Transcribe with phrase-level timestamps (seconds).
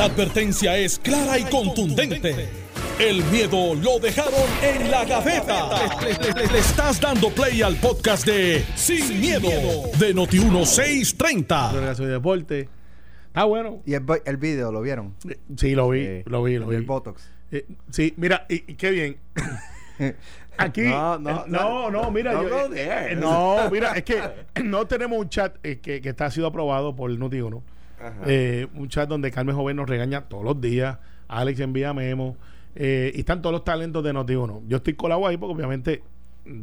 [0.00, 2.48] La advertencia es clara y contundente.
[2.98, 5.68] El miedo lo dejaron en la gaveta.
[6.00, 9.50] Le, le- le estás dando play al podcast de Sin, miedo,
[9.98, 11.70] de Noti1630.
[11.72, 12.68] Progreso y deporte.
[13.26, 13.82] Está bueno.
[13.84, 15.16] Y el, vi- el video, ¿lo vieron?
[15.28, 16.22] Eh, Sí, lo vi, Sí.
[16.24, 16.76] lo vi, lo El vi.
[16.76, 17.22] del Botox.
[17.52, 19.16] Eh, sí, mira, y, y qué bien.
[20.56, 24.18] Aquí, No, no, eh, no, no, mira, no yo- eh, eh, mira, es que
[24.64, 27.60] no tenemos un chat eh, que, que está sido aprobado por Noti1.
[28.26, 32.36] Eh, un chat donde Carmen Joven nos regaña todos los días, Alex envía memos,
[32.74, 34.62] eh, y están todos los talentos de Noti1.
[34.68, 36.02] Yo estoy colado ahí porque obviamente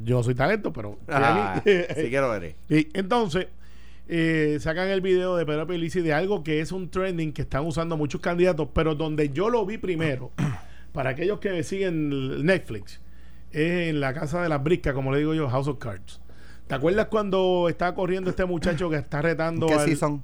[0.04, 2.56] yo soy talento, pero Ah, sí quiero ver.
[2.70, 3.48] Y entonces,
[4.08, 7.66] eh, sacan el video de Pedro Pelici de algo que es un trending que están
[7.66, 10.32] usando muchos candidatos, pero donde yo lo vi primero,
[10.94, 13.00] para aquellos que siguen Netflix,
[13.52, 16.20] es en la casa de las briscas, como le digo yo, House of Cards.
[16.68, 20.24] ¿Te acuerdas cuando está corriendo este muchacho que está retando ¿Qué al- season?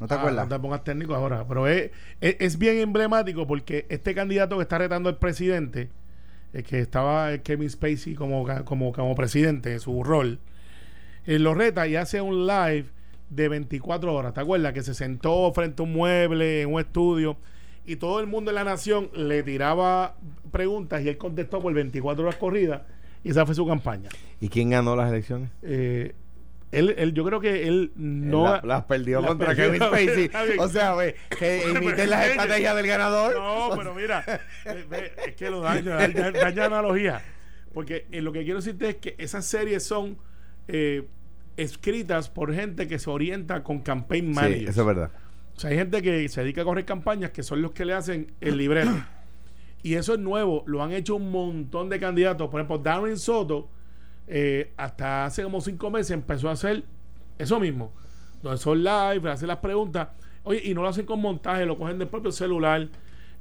[0.00, 0.48] ¿No te Ah, acuerdas?
[0.48, 1.90] No te pongas técnico ahora, pero es,
[2.20, 5.90] es, es bien emblemático porque este candidato que está retando al presidente,
[6.52, 10.38] el que estaba eh, Kevin Spacey como, como, como presidente, su rol,
[11.26, 12.86] él lo reta y hace un live
[13.28, 14.34] de 24 horas.
[14.34, 14.72] ¿Te acuerdas?
[14.72, 17.36] Que se sentó frente a un mueble en un estudio
[17.86, 20.16] y todo el mundo en la nación le tiraba
[20.50, 22.82] preguntas y él contestó por 24 horas corridas
[23.22, 24.08] y esa fue su campaña.
[24.40, 25.50] ¿Y quién ganó las elecciones?
[25.62, 26.14] Eh,
[26.72, 28.44] él, él- yo creo que él no...
[28.44, 29.64] La- las perdió contra perdió.
[29.72, 30.30] Kevin Spacey.
[30.58, 33.34] O sea, ve, que imiten las estrategias del ganador.
[33.34, 34.24] No, pero mira,
[34.64, 37.22] ve- ve, es que lo daña, daña, daña analogía.
[37.74, 40.18] Porque eh, lo que quiero decirte es que esas series son
[40.68, 41.06] eh,
[41.56, 44.70] escritas por gente que se orienta con campaign Sí, managers.
[44.70, 45.10] eso es verdad.
[45.56, 47.92] O sea, hay gente que se dedica a correr campañas que son los que le
[47.94, 48.90] hacen el libreto.
[49.82, 52.48] y eso es nuevo, lo han hecho un montón de candidatos.
[52.50, 53.68] Por ejemplo, Darren Soto,
[54.32, 56.84] eh, hasta hace como cinco meses empezó a hacer
[57.36, 57.92] eso mismo.
[58.42, 60.08] Donde son live, hacen las preguntas.
[60.44, 62.88] Oye, y no lo hacen con montaje, lo cogen del propio celular.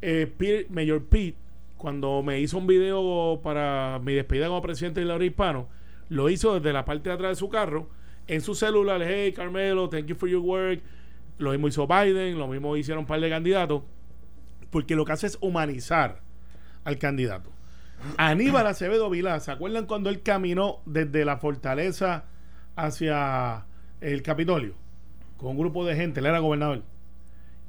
[0.02, 1.38] Eh, Peter- Mayor Pete,
[1.78, 5.68] cuando me hizo un video para mi despedida como presidente de la Hispano,
[6.10, 7.88] lo hizo desde la parte de atrás de su carro,
[8.28, 9.02] en su celular.
[9.04, 10.82] Hey, Carmelo, thank you for your work.
[11.38, 13.84] Lo mismo hizo Biden, lo mismo hicieron un par de candidatos,
[14.72, 16.22] porque lo que hace es humanizar
[16.84, 17.52] al candidato.
[18.18, 22.26] Aníbal Acevedo Vilá, ¿se acuerdan cuando él caminó desde la fortaleza
[22.76, 23.66] hacia
[24.02, 24.74] el Capitolio?
[25.38, 26.84] Con un grupo de gente, él era gobernador.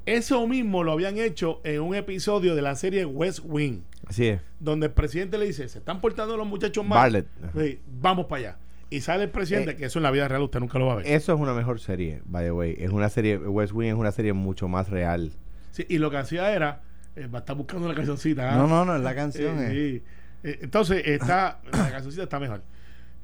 [0.05, 4.41] Eso mismo lo habían hecho en un episodio de la serie West Wing, Así es.
[4.59, 7.25] donde el presidente le dice, se están portando los muchachos mal.
[7.55, 8.57] Sí, vamos para allá.
[8.89, 10.93] Y sale el presidente, Eh, que eso en la vida real usted nunca lo va
[10.93, 11.07] a ver.
[11.07, 12.75] Eso es una mejor serie, by the way.
[12.77, 15.31] Es una serie, West Wing es una serie mucho más real.
[15.71, 16.81] Sí, y lo que hacía era,
[17.15, 18.53] eh, va a estar buscando la cancioncita.
[18.53, 18.57] ¿ah?
[18.57, 19.59] No, no, no, es la canción.
[19.61, 19.71] Eh, eh.
[19.99, 20.03] sí.
[20.43, 22.63] Eh, entonces, está, la cancioncita está mejor.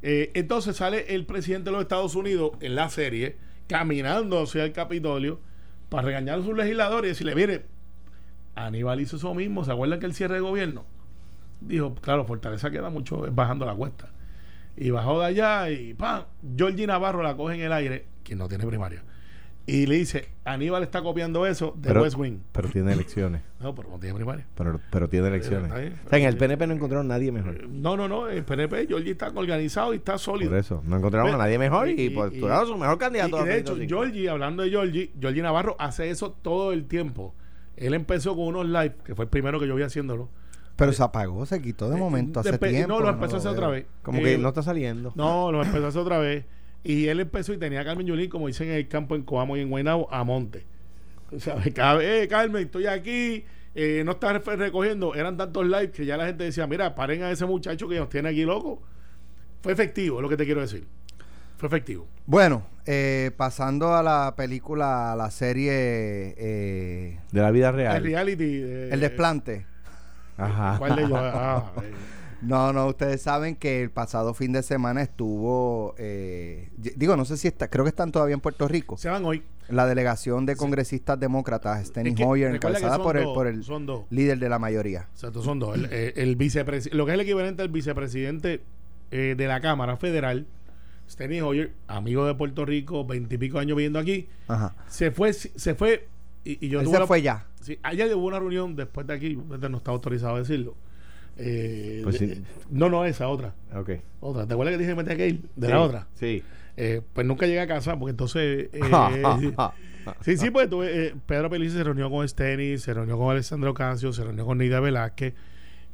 [0.01, 4.72] Eh, entonces sale el presidente de los Estados Unidos en la serie, caminando hacia el
[4.72, 5.39] Capitolio,
[5.89, 7.66] para regañar a sus legisladores y decirle, mire,
[8.55, 10.85] Aníbal hizo eso mismo, ¿se acuerdan que el cierre de gobierno?
[11.61, 14.09] Dijo, claro, Fortaleza queda mucho bajando la cuesta.
[14.75, 16.25] Y bajó de allá y ¡pam!
[16.55, 19.03] Georgie Navarro la coge en el aire, quien no tiene primaria.
[19.69, 22.38] Y le dice, Aníbal está copiando eso de Pero, West Wing.
[22.53, 23.41] pero tiene elecciones.
[23.59, 24.45] No, pero no tiene primaria.
[24.55, 25.73] Pero, pero tiene elecciones.
[25.73, 26.00] Bien.
[26.05, 27.67] O sea, en el PNP no encontraron nadie mejor.
[27.67, 30.51] No, no, no, el PNP, Georgie está organizado y está sólido.
[30.51, 33.44] Por eso, no encontraron a nadie mejor y, y- postularon y- su mejor candidato.
[33.44, 33.89] y de hecho, 2025.
[33.89, 37.34] Georgie, hablando de Georgie, Georgie Navarro hace eso todo el tiempo.
[37.75, 40.29] Él empezó con unos live, que fue el primero que yo vi haciéndolo.
[40.75, 42.88] Pero se apagó, se quitó de momento hace tiempo.
[42.94, 43.85] No, lo empezó a hacer otra vez.
[44.03, 45.11] Como Eh, que no está saliendo.
[45.16, 46.45] No, lo empezó a hacer otra vez.
[46.89, 49.57] Y él empezó y tenía a Carmen Yulín, como dicen en el campo en Coamo
[49.57, 50.65] y en Guaynabo, a monte.
[51.35, 53.43] O sea, cada vez, eh, Carmen, estoy aquí,
[53.75, 55.13] eh, no está re- recogiendo.
[55.13, 58.07] Eran tantos lives que ya la gente decía, mira, paren a ese muchacho que nos
[58.07, 58.81] tiene aquí loco.
[59.61, 60.87] Fue efectivo, es lo que te quiero decir.
[61.57, 62.07] Fue efectivo.
[62.25, 65.71] Bueno, eh, pasando a la película, a la serie
[66.37, 68.03] eh, De la vida El real.
[68.03, 68.57] reality.
[68.59, 69.65] de- El desplante.
[70.37, 70.75] Ajá.
[70.77, 71.19] ¿Cuál de ellos?
[71.21, 71.91] Ah, eh.
[72.41, 77.35] No, no, ustedes saben que el pasado fin de semana estuvo, eh, digo, no sé
[77.37, 79.41] si está, creo que están todavía en Puerto Rico, Se van hoy.
[79.69, 83.63] la delegación de congresistas demócratas, Steny Es que Hoyer, encabezada por el, dos, por el
[84.11, 85.07] líder de la mayoría.
[85.13, 85.75] Exacto, son dos.
[85.75, 86.31] El, el- el
[86.91, 88.61] lo que es el equivalente al vicepresidente
[89.09, 90.45] eh, de la Cámara Federal,
[91.09, 94.75] Steny Hoyer, amigo de Puerto Rico, veintipico años viviendo aquí, Ajá.
[94.90, 96.07] se fue, se fue,
[96.43, 97.47] y, y yo Él tuve se la- fue ya.
[97.61, 100.75] Sí, ayer hubo una reunión después de aquí, no está autorizado a decirlo.
[101.37, 102.41] Eh, Pues de- sí.
[102.69, 103.53] no, no, esa otra.
[103.75, 103.91] Ok.
[104.19, 104.45] Otra.
[104.47, 105.41] ¿Te acuerdas que dije que me tenía que ir?
[105.55, 106.07] De Sí, la otra.
[106.16, 106.43] Sí.
[106.75, 108.69] Eh, pues nunca llegué a casa porque entonces.
[108.73, 109.53] eh,
[110.22, 113.73] sí, sí, pues tuve, eh, Pedro Pelici se reunió con Steny, se reunió con Alessandro
[113.73, 115.34] Casio, se reunió con Nidia Velázquez.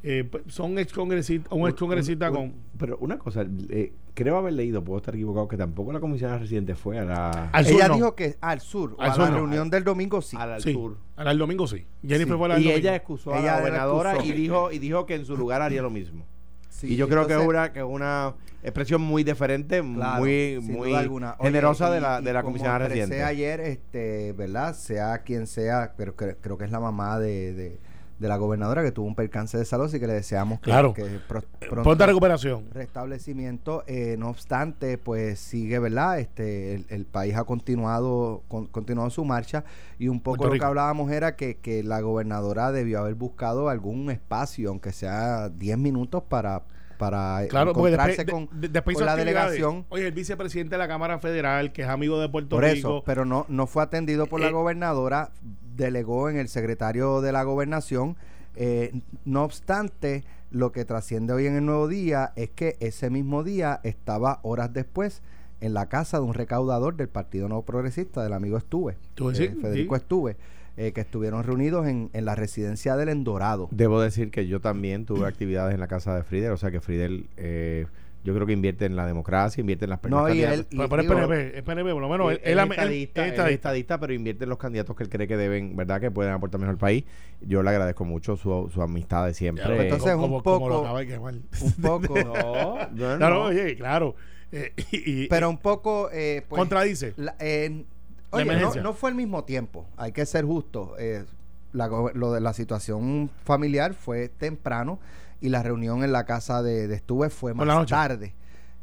[0.06, 2.54] Eh, son ex congresistas, un ex congresista Un- con.
[2.78, 6.74] Pero una cosa, eh, creo haber leído, puedo estar equivocado, que tampoco la comisionada residente
[6.74, 7.50] fue a la...
[7.52, 7.94] Al sur Ella no.
[7.94, 9.36] dijo que al sur, Al a sur la no.
[9.38, 10.36] reunión del domingo sí.
[10.38, 10.98] a la- al Sí, sur.
[11.16, 11.86] el domingo sí.
[12.02, 12.38] Jennifer Sí.
[12.38, 12.78] fue la Y domingo.
[12.78, 15.62] ella excusó a Ella la la gobernadora y dijo, y dijo que en su lugar
[15.62, 16.24] haría lo mismo.
[16.68, 18.34] Sí, y yo creo que es una, que es una
[18.64, 21.36] expresión muy diferente, Claro, muy, muy duda alguna.
[21.38, 23.22] Oye, generosa de la, de la comisionada reciente.
[23.22, 24.74] ayer, este, ¿verdad?
[24.74, 27.78] Sea quien sea, pero cre- creo que es la mamá de, de,
[28.18, 30.94] de la gobernadora que tuvo un percance de salud y que le deseamos que, Claro.
[30.94, 32.66] que pro- pronto Pronta recuperación.
[32.72, 33.84] restablecimiento.
[33.86, 36.18] Eh, no obstante, pues sigue, ¿verdad?
[36.20, 39.64] Este, el, el país ha continuado, con- continuado su marcha
[39.98, 44.10] y un poco lo que hablábamos era que, que la gobernadora debió haber buscado algún
[44.10, 46.62] espacio, aunque sea 10 minutos para
[46.96, 49.84] para Claro, encontrarse después, con, de- después con la delegación.
[49.88, 52.76] Oye, el vicepresidente de la Cámara Federal, que es amigo de Puerto Por Rico.
[52.76, 55.30] eso, pero no, no fue atendido por la Eh, gobernadora,
[55.76, 58.16] delegó en el secretario de la gobernación.
[58.56, 58.92] Eh,
[59.24, 63.80] no obstante, lo que trasciende hoy en el nuevo día es que ese mismo día
[63.82, 65.22] estaba horas después
[65.60, 69.34] en la casa de un recaudador del Partido Nuevo Progresista, del amigo Estuve, Tú eh,
[69.34, 70.02] sí, Federico sí.
[70.02, 70.36] Estuve,
[70.76, 73.68] eh, que estuvieron reunidos en, en la residencia del Endorado.
[73.70, 76.80] Debo decir que yo también tuve actividades en la casa de Friedel, o sea que
[76.80, 77.86] Friedel eh,
[78.24, 80.28] yo creo que invierte en la democracia, invierte en las personas.
[80.30, 82.32] No, y él, y Pero, digo, PNP, PNP, por lo menos.
[82.32, 83.50] él, él, él- es él- estadista, él- él es estadista.
[83.50, 86.00] estadista, pero invierte en los candidatos que él cree que deben, ¿verdad?
[86.00, 87.04] Que pueden aportar mejor al país.
[87.42, 89.64] Yo le agradezco mucho su, su amistad de siempre.
[89.76, 91.34] Ya, Entonces, como, un como lo poco- acaba de quemar.
[91.60, 93.42] un poco, no, yo Claro, no.
[93.44, 94.16] oye, claro.
[94.52, 97.12] Eh, y, y- pero un poco, eh, pues, contradice.
[97.16, 100.94] La- La oye, no, no fue al mismo tiempo, hay que ser justo.
[100.98, 101.24] eh,
[101.72, 105.00] la lo de la situación familiar fue temprano
[105.40, 108.34] y la reunión en la casa de, de Estuve fue más la tarde.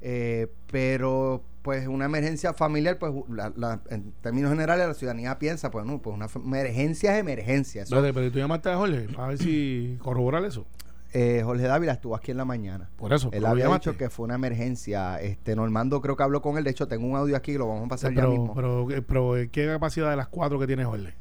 [0.01, 5.69] Eh, pero pues una emergencia familiar, pues la- la- en términos generales la ciudadanía piensa,
[5.69, 7.83] pues no, pues una emergencia es emergencia.
[7.83, 10.65] Eso, pero tú llamaste a Jorge para ver si corroborar eso.
[11.13, 12.89] eh, Jorge Dávila estuvo aquí en la mañana.
[12.95, 13.29] Por eso.
[13.33, 13.89] Él ¿lo había llamaste?
[13.91, 15.19] dicho que fue una emergencia.
[15.21, 16.63] Este Normando creo que habló con él.
[16.63, 18.55] De hecho, tengo un audio aquí, lo vamos a pasar ya pero, mismo.
[18.55, 21.13] pero, eh, pero, eh, ¿qué capacidad de las cuatro que tiene Jorge?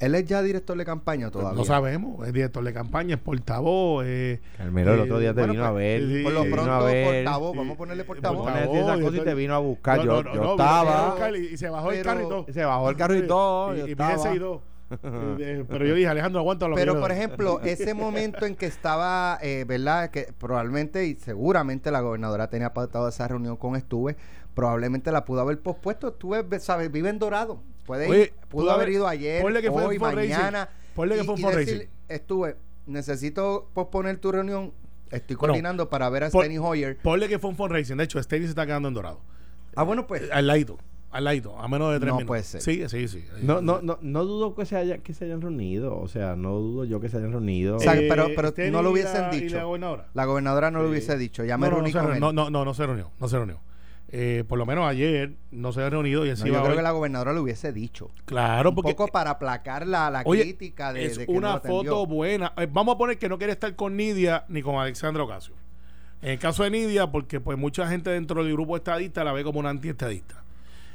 [0.00, 1.56] Él es ya director de campaña todavía.
[1.58, 2.26] No sabemos.
[2.26, 4.04] Es director de campaña, es portavoz.
[4.06, 6.08] Eh, Carmelo, el otro día te Bueno, vino a pues, ver.
[6.18, 7.24] sí, Por lo pronto, ver.
[7.24, 8.44] portavoz, vamos a ponerle eh, portavoz.
[8.44, 9.98] Portavoz, esas y cosas y todo- te vino a buscar.
[9.98, 11.30] no, yo no, no, yo no, estaba.
[11.36, 12.46] y, y se bajó el Pero- carrito.
[12.52, 13.74] Se bajó el carro y todo.
[13.74, 14.14] Y, yo y estaba.
[14.14, 14.60] pide 6-2.
[15.40, 19.38] Eh, pero yo dije, Alejandro, aguanta lo Pero, por ejemplo, ese momento en que estaba,
[19.42, 20.10] eh, ¿verdad?
[20.10, 24.16] Que probablemente y seguramente la gobernadora tenía pautado esa reunión con Estuve,
[24.54, 26.08] probablemente la pudo haber pospuesto.
[26.08, 26.90] Estuve, ¿sabes?
[26.90, 27.60] Vive en Dorado.
[27.88, 30.68] Puede ir, pudo pudo haber haber- ido ayer, ponle que hoy, mañana.
[30.94, 31.78] Ponle que y- fue un y fundraising.
[31.78, 32.56] decir, Estuve,
[32.86, 34.72] necesito posponer tu reunión.
[35.10, 36.98] Estoy Bueno, coordinando para ver a por- Steny Hoyer.
[36.98, 37.96] Ponle que fue un fundraising.
[37.96, 39.20] De hecho, Steny se está quedando en dorado.
[39.74, 40.22] Ah, bueno, pues.
[40.22, 40.78] Eh, Al ladito.
[41.10, 41.58] Al ladito.
[41.58, 42.26] A menos de tres No minutos.
[42.28, 42.60] puede ser.
[42.60, 43.24] Sí, sí, sí.
[43.42, 45.96] No, no, no, no dudo que se, haya, que se hayan reunido.
[45.98, 47.76] O sea, no dudo yo que se hayan reunido.
[47.76, 49.56] O sea, Eh, pero- pero no lo hubiesen la- dicho.
[49.56, 50.08] la gobernadora.
[50.12, 51.44] La gobernadora no lo hubiese dicho.
[51.44, 52.20] Ya me no, reuní no, con él.
[52.20, 53.10] no, no, no, no se reunió.
[53.18, 53.60] No se reunió.
[54.10, 56.76] Eh, por lo menos ayer no se ha reunido y él No, yo creo hoy.
[56.76, 58.10] que la gobernadora lo hubiese dicho.
[58.24, 61.38] Claro, un porque poco para aplacar la, la Oye, crítica de, es de que no
[61.38, 62.52] una foto buena.
[62.56, 65.54] Eh, vamos a poner que no quiere estar con Nidia ni con Alexandra Ocasio.
[66.22, 69.44] En el caso de Nidia, porque pues mucha gente dentro del grupo estadista la ve
[69.44, 70.42] como una antiestadista.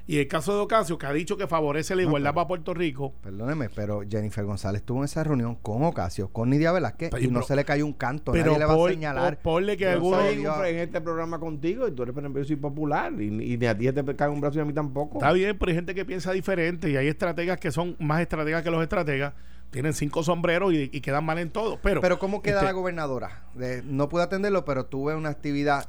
[0.06, 2.48] Y el caso de Ocasio, que ha dicho que favorece la No, igualdad pero- para
[2.50, 7.10] Puerto Rico, Perdóneme, pero Jennifer González estuvo en esa reunión con Ocasio, con Nidia Velázquez,
[7.12, 8.34] Pero- y no pero- se le cayó un canto.
[8.34, 9.36] pero Nadie le va por- a señalar.
[9.38, 12.48] por- ponle que Yo alguno- en, este programa contigo y tú eres, por ejemplo, yo
[12.48, 15.20] soy popular y, y ni a ti te cae un brazo y a mí tampoco.
[15.20, 18.62] está bien, pero hay gente que piensa diferente y hay estrategas que son más estrategas
[18.62, 19.34] que los estrategas.
[19.72, 21.80] Tienen cinco sombreros y, y quedan mal en todo.
[21.82, 23.44] Pero, Pero ¿cómo queda este, la gobernadora?
[23.56, 25.88] De- no pude atenderlo, pero tuve una actividad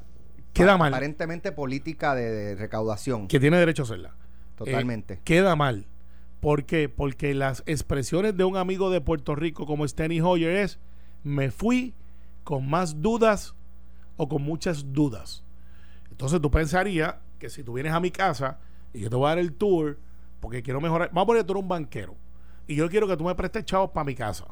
[0.55, 0.95] Queda mal.
[0.95, 3.29] aparentemente política de, de recaudación.
[3.29, 4.15] que tiene derecho a hacerla.
[4.57, 5.15] Totalmente.
[5.15, 5.87] Eh, queda mal.
[6.41, 6.89] ¿Por qué?
[6.89, 10.79] Porque las expresiones de un amigo de Puerto Rico como Steny Hoyer es
[11.23, 11.95] me fui
[12.45, 13.55] con más dudas
[14.17, 15.43] o con muchas dudas.
[16.11, 18.59] Entonces tú pensarías que si tú vienes a mi casa
[18.93, 19.99] y yo te voy a dar el tour
[20.41, 22.15] porque quiero mejorar, vamos a poner tú eres un banquero
[22.67, 24.47] y yo quiero que tú me prestes chavos para mi casa.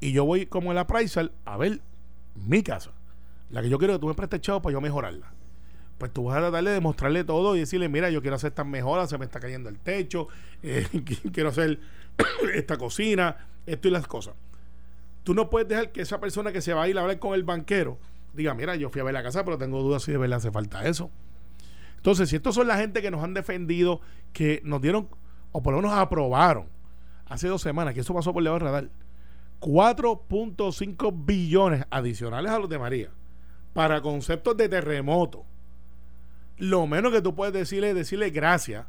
[0.00, 1.80] Y yo voy como en la Pricer a ver
[2.34, 2.92] mi casa.
[3.50, 5.32] La que yo quiero que tú me prestes chavos para yo mejorarla
[5.98, 8.66] pues tú vas a tratar de demostrarle todo y decirle, mira, yo quiero hacer estas
[8.66, 10.28] mejoras, se me está cayendo el techo,
[10.62, 10.86] eh,
[11.32, 11.80] quiero hacer
[12.54, 14.34] esta cocina, esto y las cosas.
[15.24, 17.34] Tú no puedes dejar que esa persona que se va a ir a hablar con
[17.34, 17.98] el banquero
[18.34, 20.50] diga, mira, yo fui a ver la casa, pero tengo dudas si de verdad hace
[20.50, 21.10] falta eso.
[21.96, 24.00] Entonces, si estos son la gente que nos han defendido,
[24.34, 25.08] que nos dieron,
[25.52, 26.68] o por lo menos aprobaron,
[27.24, 28.90] hace dos semanas, que eso pasó por debajo del radar,
[29.60, 33.10] 4.5 billones adicionales a los de María
[33.76, 35.44] para conceptos de terremoto
[36.58, 38.86] lo menos que tú puedes decirle es decirle gracias.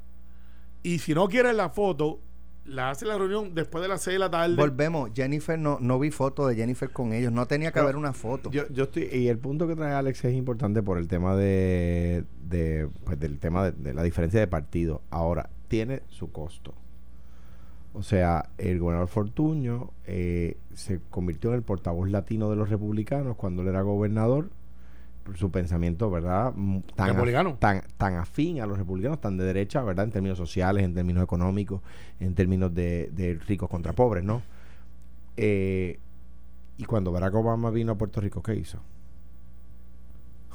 [0.84, 2.22] Y si no quieres la foto,
[2.66, 4.56] la hace la reunión después de las 6 de la tarde.
[4.56, 7.98] Volvemos, Jennifer, no, no vi foto de Jennifer con ellos, no tenía que Pero haber
[7.98, 8.52] una foto.
[8.52, 12.24] Yo, yo estoy, y el punto que trae Alex es importante por el tema de,
[12.42, 15.02] de pues, del tema de, de la diferencia de partido.
[15.10, 16.74] Ahora, tiene su costo.
[17.94, 23.36] O sea, el gobernador Fortuño eh, se convirtió en el portavoz latino de los republicanos
[23.36, 24.52] cuando él era gobernador.
[25.36, 26.54] Su pensamiento, ¿verdad?
[26.56, 27.08] Mm, Tan,
[27.60, 30.06] tan, tan afín a los republicanos, tan de derecha, ¿verdad?
[30.06, 31.82] En términos sociales, en términos económicos,
[32.20, 34.42] en términos de, de ricos contra pobres, ¿no?
[35.36, 36.00] Eh,
[36.78, 38.80] y cuando Barack Obama vino a Puerto Rico, ¿qué hizo?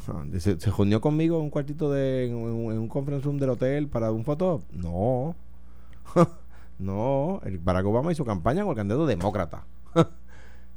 [0.08, 2.26] Ah, Se, se reunió conmigo en un cuartito de.
[2.26, 4.62] en, un- en un conference room del hotel para un foto.
[4.72, 5.34] No.
[6.78, 7.40] no.
[7.44, 9.64] El Barack Obama hizo campaña con el candidato demócrata.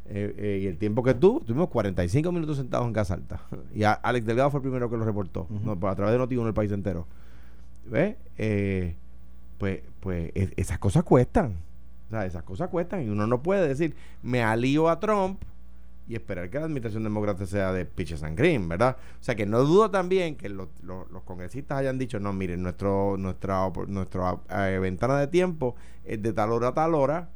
[0.07, 3.41] Eh, eh, y el tiempo que tuvo, tuvimos 45 minutos sentados en Casa Alta.
[3.74, 5.47] Y a- Alex Delgado fue el primero que lo reportó.
[5.50, 7.07] No, pues, a través de Noti en el país entero.
[7.88, 8.15] ¿Ves?
[8.38, 8.95] Eh,
[9.57, 11.55] pues, pues es- esas cosas cuestan.
[12.07, 13.01] O sea, esas cosas cuestan.
[13.03, 15.41] Y uno no puede decir, me alío a Trump
[16.07, 18.95] y esperar que la administración demócrata sea de pitches and cream, ¿verdad?
[19.19, 22.62] O sea que no dudo también que los, los- los congresistas hayan dicho, no, miren,
[22.62, 24.35] nuestro, nuestra, nuestra
[24.79, 27.29] ventana de tiempo es de tal hora a tal hora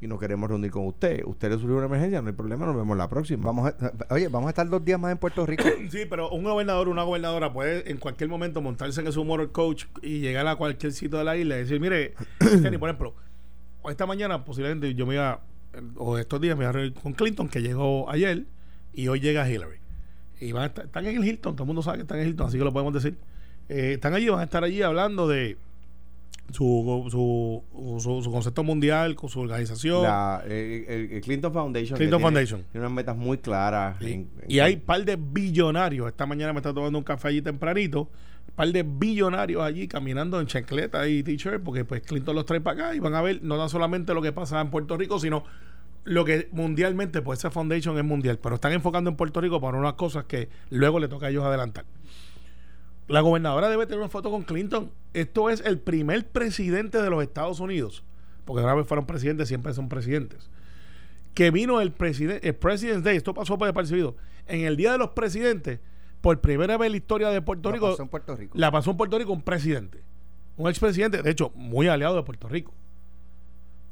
[0.00, 1.22] y nos queremos reunir con usted.
[1.24, 3.44] Usted le surgió una emergencia, no hay problema, nos vemos la próxima.
[3.46, 5.64] Vamos a- oye, vamos a estar dos días más en Puerto Rico.
[5.90, 9.50] Sí, pero un gobernador o una gobernadora puede en cualquier momento montarse en su motor
[9.52, 13.14] coach y llegar a cualquier sitio de la isla y decir, mire, Kenny, por ejemplo,
[13.88, 15.40] esta mañana posiblemente yo me iba,
[15.96, 18.44] o estos días me iba a reunir con Clinton, que llegó ayer,
[18.92, 19.76] y hoy llega Hillary.
[20.40, 22.24] Y van a estar- están en el Hilton, todo el mundo sabe que están en
[22.24, 23.16] el Hilton, así que lo podemos decir.
[23.68, 25.56] Eh, están allí, van a estar allí hablando de
[26.52, 30.02] su, su, su, su concepto mundial, con su organización.
[30.04, 31.96] La, eh, el, el Clinton Foundation.
[31.96, 32.64] Clinton tiene- Foundation.
[32.72, 34.00] Tiene unas metas muy claras.
[34.00, 36.06] En- en y hay par de billonarios.
[36.08, 38.08] Esta mañana me está tomando un café allí tempranito.
[38.54, 42.86] par de billonarios allí caminando en chancleta y t-shirt, porque pues Clinton los trae para
[42.86, 45.44] acá y van a ver no tan solamente lo que pasa en Puerto Rico, sino
[46.04, 49.76] lo que mundialmente, pues esa foundation es mundial, pero están enfocando en Puerto Rico para
[49.76, 51.84] unas cosas que luego le toca a ellos adelantar.
[53.08, 54.90] La gobernadora debe tener una foto con Clinton.
[55.14, 58.02] Esto es el primer presidente de los Estados Unidos,
[58.44, 60.50] porque una vez fueron presidentes, siempre son presidentes.
[61.34, 64.16] Que vino el presidente, el President's Day, esto pasó por desapercibido.
[64.46, 65.80] En el Día de los Presidentes,
[66.20, 68.58] por primera vez en la historia de Puerto Rico, pasó en Puerto Rico.
[68.58, 70.02] la pasó en Puerto Rico un presidente,
[70.56, 72.72] un expresidente, de hecho, muy aliado de Puerto Rico.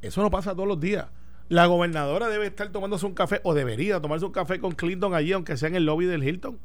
[0.03, 1.07] Eso no pasa todos los días.
[1.49, 5.33] La gobernadora debe estar tomándose un café, o debería tomarse un café con Clinton allí,
[5.33, 6.59] aunque sea en el lobby del Hilton.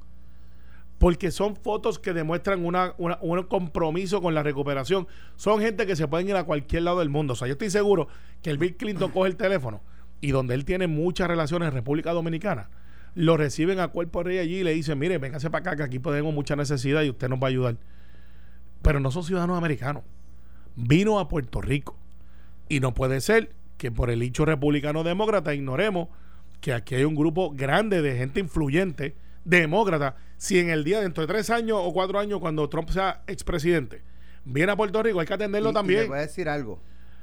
[1.00, 5.08] Porque son fotos que demuestran una, un compromiso con la recuperación.
[5.36, 7.34] Son gente que se pueden ir a cualquier lado del mundo.
[7.34, 8.08] O sea, yo estoy seguro
[8.44, 9.82] que el Bill Clinton coge el teléfono
[10.22, 12.70] y donde él tiene muchas relaciones en República Dominicana,
[13.16, 16.00] lo reciben a cuerpo rey allí y le dicen, mire, véngase para acá que aquí
[16.00, 17.78] tenemos mucha necesidad y usted nos va a ayudar.
[18.82, 20.04] Pero no son ciudadanos americanos.
[20.76, 21.98] Vino a Puerto Rico.
[22.68, 26.10] Y no puede ser que por el hecho republicano demócrata ignoremos
[26.62, 30.18] que aquí hay un grupo grande de gente influyente, demócrata.
[30.40, 34.02] Si en el día, dentro de tres años o cuatro años, cuando Trump sea expresidente,
[34.46, 36.00] viene a Puerto Rico, hay que atenderlo Y- y también.
[36.04, 36.80] le voy a decir algo.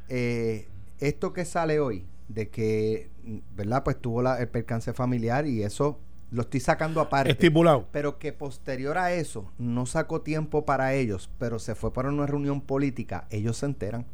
[0.09, 0.69] Eh,
[1.01, 3.09] esto que sale hoy, de que,
[3.57, 3.83] ¿verdad?
[3.85, 5.99] Pues tuvo la- el percance familiar y eso
[6.31, 7.31] lo estoy sacando aparte.
[7.33, 7.89] Estipulado.
[7.91, 12.27] Pero que posterior a eso no sacó tiempo para ellos, pero se fue para una
[12.27, 14.05] reunión política, ellos se enteran.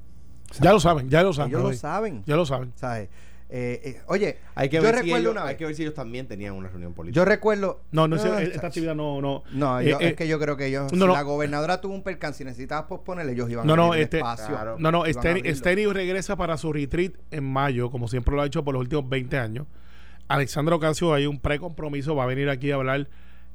[0.60, 1.50] Ya lo saben, ya lo saben.
[1.50, 2.22] ellos lo saben.
[2.26, 2.72] Ya lo saben.
[2.76, 3.08] ¿sabes?
[3.54, 5.56] Eh, eh, oye, Hay que, yo ver si ellos, una hay vez.
[5.58, 7.16] que ver si ellos también tenían una reunión política.
[7.20, 7.82] Yo recuerdo.
[7.90, 9.44] No, no, Ah, esta actividad no, no.
[9.52, 11.08] No, Eh, yo- eh, es que yo creo que ellos, no, si no.
[11.08, 14.46] la gobernadora tuvo un percance y necesitaba posponer, ellos iban No, a no, este- espacio.
[14.48, 14.76] Claro.
[14.78, 15.04] No, no.
[15.04, 19.06] Steny regresa para su retreat en mayo, como siempre lo ha hecho por los últimos
[19.10, 19.66] 20 años.
[20.28, 23.08] Alexandra Ocasio, hay un precompromiso, va a venir aquí a hablar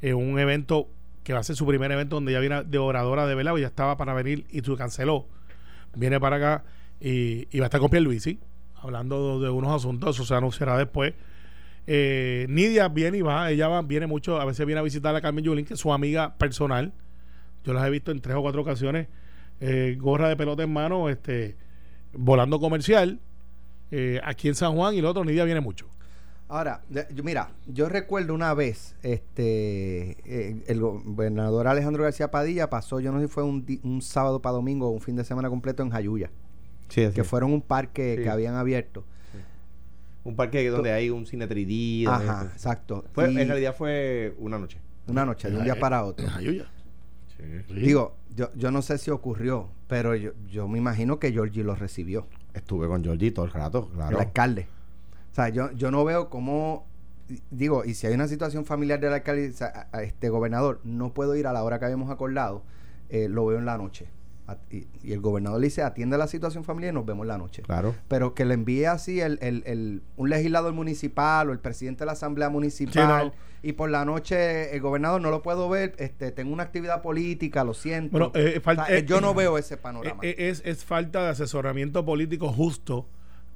[0.03, 0.89] en un evento
[1.23, 3.65] que va a ser su primer evento donde ya viene de oradora de velado, ya
[3.67, 5.25] estaba para venir y se canceló.
[5.95, 6.63] Viene para acá
[6.99, 8.39] y, y va a estar con Pierluisi,
[8.87, 11.13] hablando de unos asuntos, eso se anunciará después.
[11.85, 15.21] Eh, Nidia viene y va, ella va, viene mucho, a veces viene a visitar a
[15.21, 16.93] Carmen Yulín, que es su amiga personal.
[17.63, 19.07] Yo las he visto en tres o cuatro ocasiones,
[19.59, 21.55] eh, gorra de pelota en mano, este,
[22.13, 23.19] volando comercial,
[23.91, 25.87] eh, aquí en San Juan y el otro Nidia viene mucho.
[26.49, 26.81] Ahora,
[27.23, 30.15] mira, yo recuerdo una vez, este,
[30.71, 34.53] el gobernador Alejandro García Padilla pasó, yo no sé si fue un, un sábado para
[34.53, 36.31] domingo o un fin de semana completo en Jayuya,
[36.89, 37.27] Sí, que es.
[37.27, 38.23] fueron un parque Sí.
[38.23, 39.03] que habían abierto.
[40.23, 42.03] Un parque donde hay un cine 3D.
[42.05, 43.05] donde- Ajá, exacto.
[43.13, 44.79] Fue, Y en realidad fue una noche.
[45.07, 46.25] una noche, de un día para otro.
[46.25, 46.65] En Jayuya.
[47.37, 47.73] Sí.
[47.73, 51.75] Digo, yo, yo no sé si ocurrió, pero yo, yo me imagino que Georgie lo
[51.75, 54.17] recibió, Estuve con Georgie todo el rato, claro.
[54.17, 54.67] el alcalde.
[55.31, 56.87] O sea, yo, yo no veo cómo,
[57.51, 60.81] digo, y si hay una situación familiar del alcalde, o sea, a- a este gobernador,
[60.83, 62.63] no puedo ir a la hora que habíamos acordado,
[63.09, 64.07] eh, lo veo en la noche.
[64.47, 67.37] A- y, y el gobernador le dice, atiende la situación familiar y nos vemos la
[67.37, 67.61] noche.
[67.63, 67.93] Claro.
[68.07, 72.05] Pero que le envíe así el, el- el- un legislador municipal o el presidente de
[72.07, 76.31] la asamblea municipal Sí, y por la noche el gobernador no lo puedo ver, este
[76.31, 78.11] tengo una actividad política, lo siento.
[78.11, 80.21] Bueno, eh, fal- O sea, eh, yo no eh, veo ese panorama.
[80.23, 83.07] Eh, eh, Es, es falta de asesoramiento político justo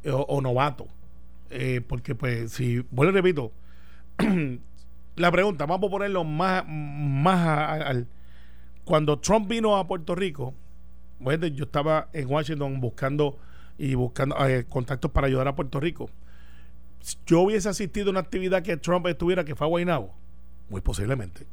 [0.03, 0.87] eh, o, o novato.
[1.51, 3.51] Eh, porque, pues, si, vuelvo y repito,
[5.15, 8.07] la pregunta, vamos a ponerlo más, más a- a- al.
[8.85, 10.53] Cuando Trump vino a Puerto Rico,
[11.21, 13.37] bueno, yo estaba en Washington buscando
[13.77, 16.09] y buscando eh, contactos para ayudar a Puerto Rico.
[16.99, 20.13] Si Yo hubiese asistido a una actividad que Trump estuviera, que fue a Guaynabo,
[20.69, 21.47] muy posiblemente.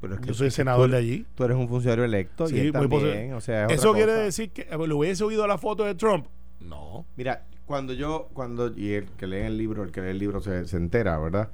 [0.00, 1.26] Pero es que Yo soy senador tú- de allí.
[1.34, 3.12] Tú eres un funcionario electo Sí, y él muy posible.
[3.12, 3.34] también.
[3.34, 4.24] O sea, es ¿Eso quiere cosa.
[4.24, 6.26] decir que eh, le hubiese oído la foto de Trump?
[6.60, 7.04] No.
[7.16, 10.40] Mira, cuando yo, cuando, y el que lee el libro, el que lee el libro
[10.40, 11.50] se, se entera, ¿verdad?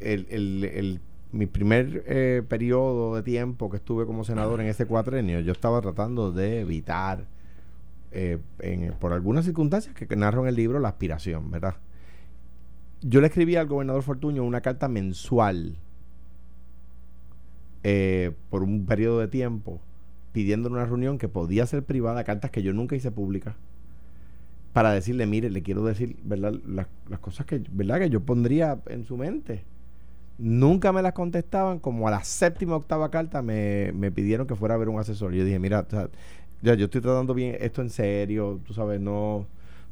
[0.00, 1.00] El, el, el-
[1.32, 5.80] mi primer eh, periodo de tiempo que estuve como senador en ese cuatrenio, yo estaba
[5.80, 7.24] tratando de evitar,
[8.12, 11.74] eh, en- por algunas circunstancias que narro en el libro, la aspiración, ¿verdad?
[13.02, 15.76] Yo le escribí al gobernador Fortuño una carta mensual
[17.84, 19.80] eh, por un periodo de tiempo
[20.32, 23.54] pidiendo una reunión que podía ser privada, cartas que yo nunca hice públicas,
[24.72, 26.54] para decirle, mire, le quiero decir, ¿verdad?
[26.66, 27.98] Las, las cosas que, ¿verdad?
[27.98, 29.64] que yo pondría en su mente.
[30.38, 34.76] Nunca me las contestaban, como a la séptima octava carta me, me pidieron que fuera
[34.76, 35.32] a ver un asesor.
[35.32, 36.08] Yo dije, mira, o sea,
[36.62, 39.46] ya yo estoy tratando bien esto en serio, tú sabes, no,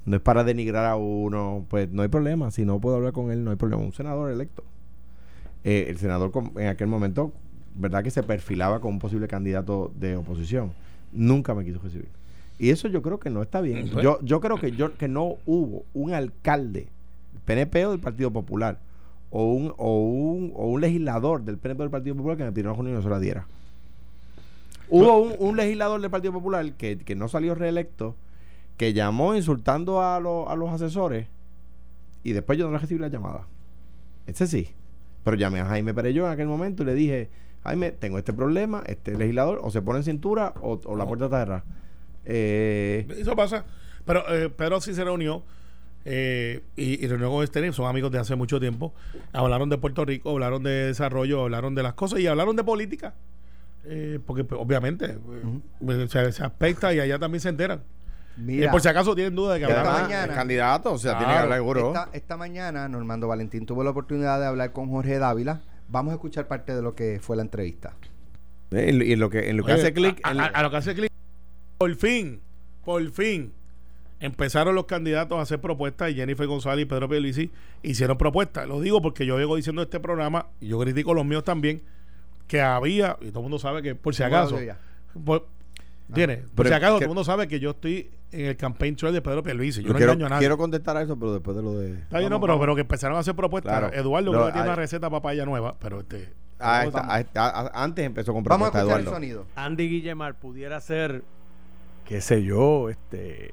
[0.04, 3.30] no es para denigrar a uno, pues no hay problema, si no puedo hablar con
[3.30, 4.64] él, no hay problema, un senador electo.
[5.64, 7.32] Eh, el senador en aquel momento,
[7.74, 8.04] ¿verdad?
[8.04, 10.72] Que se perfilaba como un posible candidato de oposición.
[11.12, 12.08] Nunca me quiso recibir.
[12.58, 13.86] Y eso yo creo que no está bien.
[13.86, 16.86] Yo, yo creo que yo que no hubo un alcalde,
[17.44, 18.78] PNP o del Partido Popular,
[19.30, 22.68] o un, o un, o un legislador del PNP del Partido Popular que me pidió
[22.70, 23.46] una reunión y no se la diera.
[24.88, 28.14] Hubo un, un legislador del Partido Popular que, que no salió reelecto,
[28.76, 31.26] que llamó insultando a, los- a los asesores
[32.22, 33.46] y después yo no recibí la llamada.
[34.26, 34.68] Ese sí.
[35.24, 37.28] Pero llamé a Jaime Perelló en aquel momento y le dije,
[37.64, 41.24] Jaime, tengo este problema, este legislador o se pone en cintura o, o la puerta
[41.24, 41.64] está cerrada.
[42.24, 43.64] Eh, Eso pasa.
[44.04, 45.42] Pero eh, Pedro sí se reunió
[46.08, 48.94] eh, y, y reunió con Esther, son amigos de hace mucho tiempo.
[49.32, 53.14] Hablaron de Puerto Rico, hablaron de desarrollo, hablaron de las cosas y hablaron de política.
[53.84, 55.16] Eh, porque pues, obviamente
[55.86, 57.82] eh, se, se aspecta y allá también se enteran.
[58.36, 61.30] Mira, Eh, por si acaso tienen duda de que el candidato, o sea, tiene que
[61.32, 61.42] Claro.
[61.44, 61.86] hablar seguro.
[61.88, 65.62] esta, esta mañana Normando Valentín tuvo la oportunidad de hablar con Jorge Dávila.
[65.88, 67.94] Vamos a escuchar parte de lo que fue la entrevista.
[68.72, 70.20] Eh, y en lo que, en lo que Oye, hace clic.
[70.22, 71.10] a, en- a- a lo que hace clic.
[71.78, 72.40] Por fin,
[72.84, 73.52] por fin,
[74.26, 77.50] empezaron los candidatos a hacer propuestas y Jennifer González y Pedro Pierluisi
[77.82, 78.66] hicieron propuestas.
[78.68, 81.82] Lo digo porque yo vengo diciendo en este programa, y yo critico los míos también,
[82.46, 84.58] que había, y todo el mundo sabe que por si acaso,
[85.24, 85.46] por,
[86.12, 88.56] tiene, por Pero si acaso que- todo el mundo sabe que yo estoy en el
[88.56, 89.82] campaign trail de Pedro Pierluisi.
[89.82, 90.40] Yo no quiero, engaño a nadie.
[90.40, 91.92] quiero contestar a eso, pero después de lo de.
[91.94, 93.78] Está bien, no, pero, pero que empezaron a hacer propuestas.
[93.78, 93.92] Claro.
[93.94, 96.32] Eduardo No, creo que tiene una receta papaya nueva, pero este...
[96.58, 99.46] Ah, esta- ah, esta- ah, antes empezó con Vamos a escuchar el sonido.
[99.56, 101.22] Andy Guillemar pudiera ser,
[102.06, 103.50] qué sé yo, este.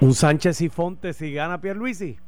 [0.00, 2.18] Un Sánchez y Fonte si gana Pierluisi.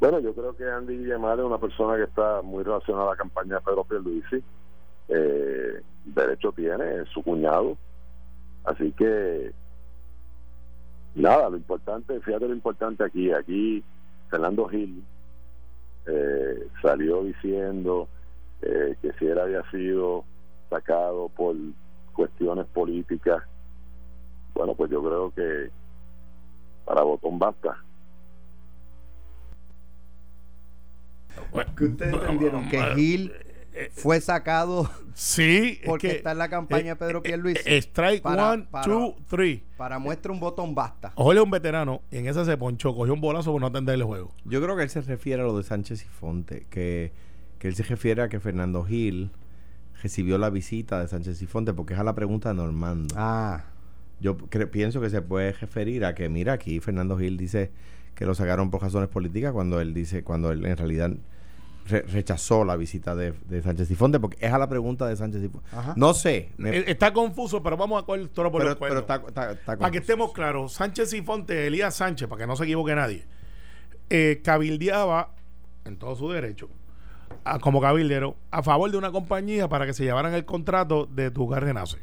[0.00, 3.16] Bueno, yo creo que Andy Guillemar es una persona que está muy relacionada a la
[3.16, 4.42] campaña de Pedro Pierluisi.
[5.08, 7.76] Eh, derecho tiene, es su cuñado.
[8.64, 9.52] Así que,
[11.14, 13.30] nada, lo importante, fíjate lo importante aquí.
[13.30, 13.84] Aquí,
[14.28, 15.04] Fernando Gil
[16.06, 18.08] eh, salió diciendo
[18.62, 20.24] eh, que si él había sido
[20.68, 21.54] sacado por
[22.14, 23.44] cuestiones políticas,
[24.54, 25.70] bueno, pues yo creo que
[26.84, 27.76] para botón basta.
[31.76, 32.68] ¿Qué ustedes entendieron?
[32.68, 33.32] Que eh, Gil
[33.92, 37.62] fue sacado Sí, es porque que- está en la campaña eh, de Pedro eh, Pierluisi.
[37.64, 39.64] eh, strike Para- one, para- two, three.
[39.76, 41.12] Para muestra un botón basta.
[41.16, 44.02] Es un veterano y en esa se ponchó, cogió un bolazo por no atender el
[44.04, 44.32] juego.
[44.44, 47.12] Yo creo que él se refiere a lo de Sánchez y Fonte, que,
[47.58, 49.30] que él se refiere a que Fernando Gil
[50.02, 53.14] recibió la visita de Sánchez y Fonte, porque es a la pregunta de Normando.
[53.18, 53.64] Ah,
[54.20, 57.70] Yo pienso que se puede referir a que, mira, aquí Fernando Gil dice
[58.14, 61.10] que lo sacaron por razones políticas cuando él dice, cuando él en realidad
[61.88, 65.16] re- rechazó la visita de, de Sánchez y Fonte, porque es a la pregunta de
[65.16, 65.66] Sánchez y Fonte.
[65.72, 65.94] Ajá.
[65.96, 68.78] No sé, me- Eh, Está confuso, pero vamos a coger el toro por pero, los
[68.78, 69.04] cuernos.
[69.06, 72.46] pero está, está- está Para que estemos claros, Sánchez y Fonte, Elías Sánchez, para que
[72.46, 73.24] no se equivoque nadie,
[74.10, 75.32] eh, cabildeaba
[75.86, 76.68] en todo su derecho,
[77.44, 81.30] a- como cabildero, a favor de una compañía para que se llevaran el contrato de
[81.30, 81.96] Tu Renace.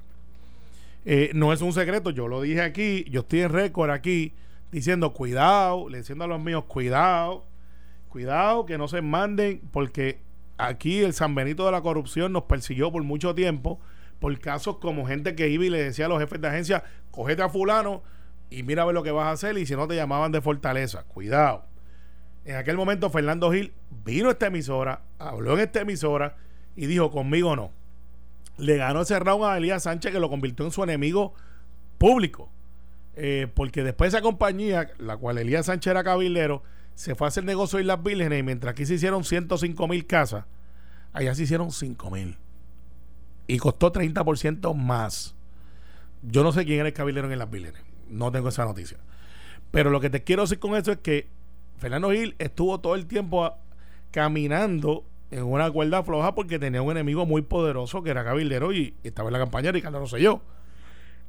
[1.10, 4.34] Eh, no es un secreto, yo lo dije aquí, yo estoy en récord aquí
[4.74, 7.46] diciendo cuidado, le diciendo a los míos cuidado,
[8.10, 10.20] cuidado que no se manden porque
[10.58, 13.80] aquí el San Benito de la corrupción nos persiguió por mucho tiempo
[14.20, 17.41] por casos como gente que iba y le decía a los jefes de agencia, cogete
[17.41, 18.04] a fulano
[18.50, 20.41] y mira a ver lo que vas a hacer y si no te llamaban de
[20.41, 21.04] fortaleza.
[21.04, 21.63] Cuidado.
[22.43, 23.72] En aquel momento Fernando Gil
[24.04, 26.36] vino a esta emisora, habló en esta emisora
[26.76, 27.77] y dijo, conmigo no.
[28.58, 31.34] Le ganó ese round a Elías Sánchez que lo convirtió en su enemigo
[31.98, 32.52] público.
[33.15, 37.43] Eh, porque después esa compañía, la cual Elías Sánchez era cabildero, se fue a hacer
[37.43, 40.46] negocio en las vírgenes y mientras aquí se hicieron 105 mil casas,
[41.13, 42.38] allá se hicieron 5 mil.
[43.48, 45.36] Y costó 30% más.
[46.22, 47.82] Yo no sé quién era el cabildero en las vírgenes.
[48.10, 48.98] No tengo esa noticia.
[49.72, 51.28] Pero lo que te quiero decir con eso es que
[51.78, 53.54] Fernando Gil estuvo todo el tiempo
[54.12, 58.96] caminando en una cuerda floja porque tenía un enemigo muy poderoso que era cabildero y,
[59.04, 60.42] estaba en la campaña Ricardo Rosselló.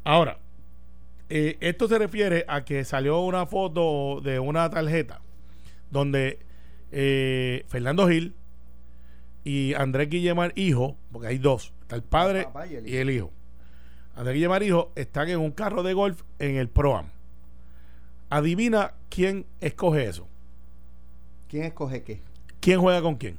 [0.05, 0.39] Ahora,
[1.29, 5.21] eh, esto se refiere a que salió una foto de una tarjeta
[5.91, 6.39] donde
[6.93, 8.35] eh, Fernando Gil
[9.45, 12.49] y Andrés Guillemar hijo, porque hay dos, está el padre
[12.85, 13.33] y el hijo.
[14.15, 17.07] Andrés Guillemar hijo están en un carro de golf en el Proam.
[18.31, 20.27] Adivina quién escoge eso.
[21.49, 22.21] ¿Quién escoge qué?
[22.61, 23.39] ¿Quién juega con quién?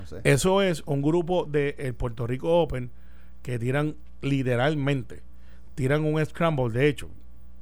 [0.00, 0.20] No sé.
[0.24, 2.90] Eso es un grupo de el Puerto Rico Open
[3.42, 3.96] que tiran
[4.44, 5.22] literalmente,
[5.74, 6.70] tiran un scramble.
[6.78, 7.08] De hecho,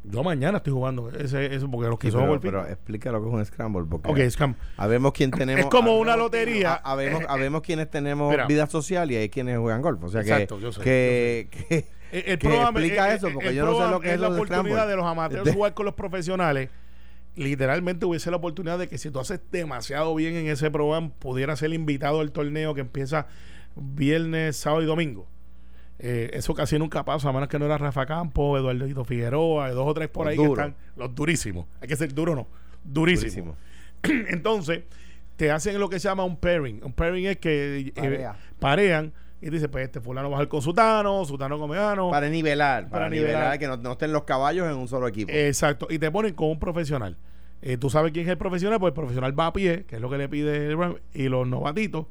[0.04, 3.20] yo mañana estoy jugando ese, eso porque los que Sí, son pero, pero explica lo
[3.22, 3.84] que es un scramble.
[3.88, 5.60] Porque Ok, scram- habemos quién tenemos.
[5.60, 6.74] Es como habemos una lotería.
[6.74, 8.46] ha- Habemos, Eh, habemos quienes tenemos mira.
[8.46, 10.02] vida social y hay quienes juegan golf.
[10.04, 10.30] O sea que.
[10.30, 13.76] Exacto, yo sé, que, que- El, el que explica eh, eso, eh, porque yo no
[13.84, 14.90] sé lo que es la lo del oportunidad scramble.
[14.90, 16.70] de los amateurs De- jugar con los profesionales.
[17.38, 21.54] Literalmente hubiese la oportunidad de que si tú haces demasiado bien en ese programa, pudiera
[21.56, 23.28] ser invitado al torneo que empieza
[23.76, 25.28] viernes, sábado y domingo.
[26.00, 29.86] Eh, eso casi nunca pasa, a menos que no era Rafa Campos, Eduardo Figueroa, dos
[29.86, 31.66] o tres por Los ahí que están, los durísimos.
[31.80, 32.46] Hay que ser duro, no.
[32.84, 33.56] Durísimo.
[34.02, 34.28] Durísimo.
[34.32, 34.82] Entonces,
[35.36, 36.82] te hacen lo que se llama un pairing.
[36.82, 38.36] Un pairing es que eh, Parea.
[38.58, 42.10] parean y dice, pues este fulano va a jugar con Sutano, Sutano con Megano.
[42.10, 43.58] Para nivelar, para, Para nivelar, nivelar.
[43.58, 45.30] que no, no estén los caballos en un solo equipo.
[45.32, 45.86] Exacto.
[45.90, 47.16] Y te ponen con un profesional.
[47.62, 50.00] Eh, tú sabes quién es el profesional, pues el profesional va a pie, que es
[50.02, 50.78] lo que le pide el
[51.14, 52.06] y los novatitos.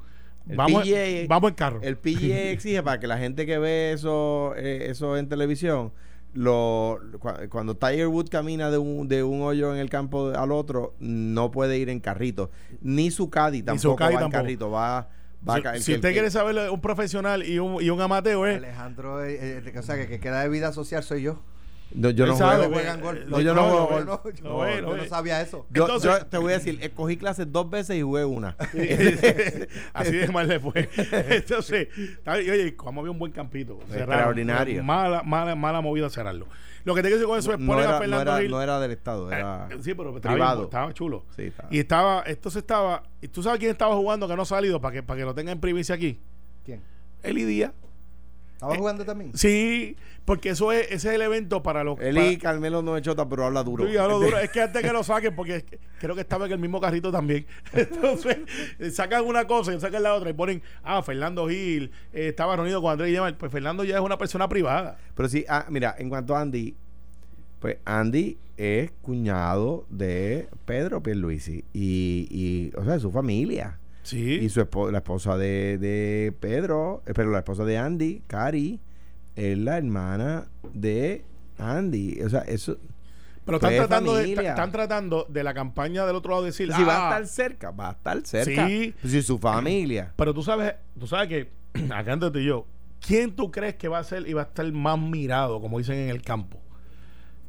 [0.48, 1.80] El Vamos, PGA vamos en carro.
[1.82, 5.92] El PGA exige para que la gente que ve eso, eh, eso en televisión,
[6.34, 10.52] lo, cua- cuando Tiger Woods camina de un, de un hoyo en el campo al
[10.52, 12.50] otro, no puede ir en carrito.
[12.80, 15.08] Ni su caddy tampoco caddy va en carrito, va
[15.80, 19.62] si usted el quiere saber un profesional y un, y un amateur, eh, Alejandro, eh,
[19.64, 21.40] eh, o sea, que, que queda de vida social soy yo.
[21.90, 22.78] No, yo no juego.
[22.78, 24.20] eh, No, yo no juego
[24.80, 25.66] yo, no sabía eso.
[25.70, 28.56] Yo, Entonces- yo te voy a decir, escogí clases dos veces y jugué una.
[29.94, 30.88] Así de mal le fue.
[31.30, 31.88] Entonces,
[32.26, 33.78] oye, como había un buen campito.
[33.90, 34.82] Extraordinario.
[34.84, 36.46] Mala, mala, mala movida cerrarlo.
[36.88, 38.50] Lo que te quiero decir con eso es no, poner a no, Fernando era, Gil.
[38.50, 40.64] no era del Estado, era Eh, sí, pero estaba, privado.
[40.64, 41.26] estaba chulo.
[41.36, 41.68] Sí, estaba.
[41.70, 44.94] Y estaba, entonces estaba, y tú sabes quién estaba jugando que no ha salido para
[44.94, 46.18] que, para que lo tenga en primicia aquí.
[46.64, 46.80] ¿Quién?
[47.22, 47.72] Eli Díaz.
[48.58, 49.30] ¿Estaba jugando también?
[49.36, 51.96] Sí, porque eso es, ese es el evento para los.
[52.00, 53.86] Él y Carmelo no es chota, pero habla duro.
[53.86, 54.36] Ya lo duro.
[54.36, 56.80] Es que antes que lo saquen, porque es que creo que estaba en el mismo
[56.80, 57.46] carrito también.
[57.72, 58.38] Entonces,
[58.80, 62.56] eh, sacan una cosa y sacan la otra y ponen, ah, Fernando Gil eh, estaba
[62.56, 63.38] reunido con Andrés Guillermo.
[63.38, 64.98] Pues Fernando ya es una persona privada.
[65.14, 66.74] Pero sí, ah, mira, en cuanto a Andy,
[67.60, 73.78] pues Andy es cuñado de Pedro Pierluisi y, y o sea, de su familia.
[74.08, 74.38] Sí.
[74.40, 78.80] Y su espo- la esposa de, de Pedro, eh, pero la esposa de Andy, Cari,
[79.36, 81.26] es la hermana de
[81.58, 82.22] Andy.
[82.22, 82.78] O sea, eso.
[83.44, 84.50] pero están pues, tratando, de, familia.
[84.50, 87.70] están tratando de la campaña del otro lado decir, si va ah, a estar cerca,
[87.70, 88.66] va a estar cerca.
[88.66, 88.94] Sí.
[88.98, 90.10] Pues si su familia.
[90.16, 91.50] Pero tú sabes, tú sabes que,
[91.92, 92.66] acá tú y yo,
[93.06, 95.96] ¿quién tú crees que va a ser y va a estar más mirado, como dicen
[95.96, 96.62] en el campo?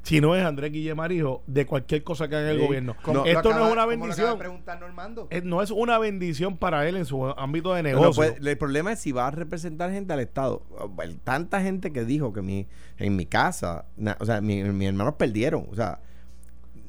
[0.02, 2.66] Si no es Andrés Guillemar hijo de cualquier cosa que haga el Sí.
[2.66, 2.96] gobierno.
[3.06, 4.38] No, Esto no es una bendición.
[4.40, 5.28] preguntar Normando.
[5.30, 8.14] Eh, No es una bendición para él en su ámbito de No, negocio.
[8.24, 10.64] pues, el problema es si va a representar gente al Estado.
[10.92, 12.66] Bueno, Tanta gente que dijo que mi,
[12.98, 15.68] en mi casa, na- o sea, mi- mis hermanos perdieron.
[15.72, 16.00] O sea,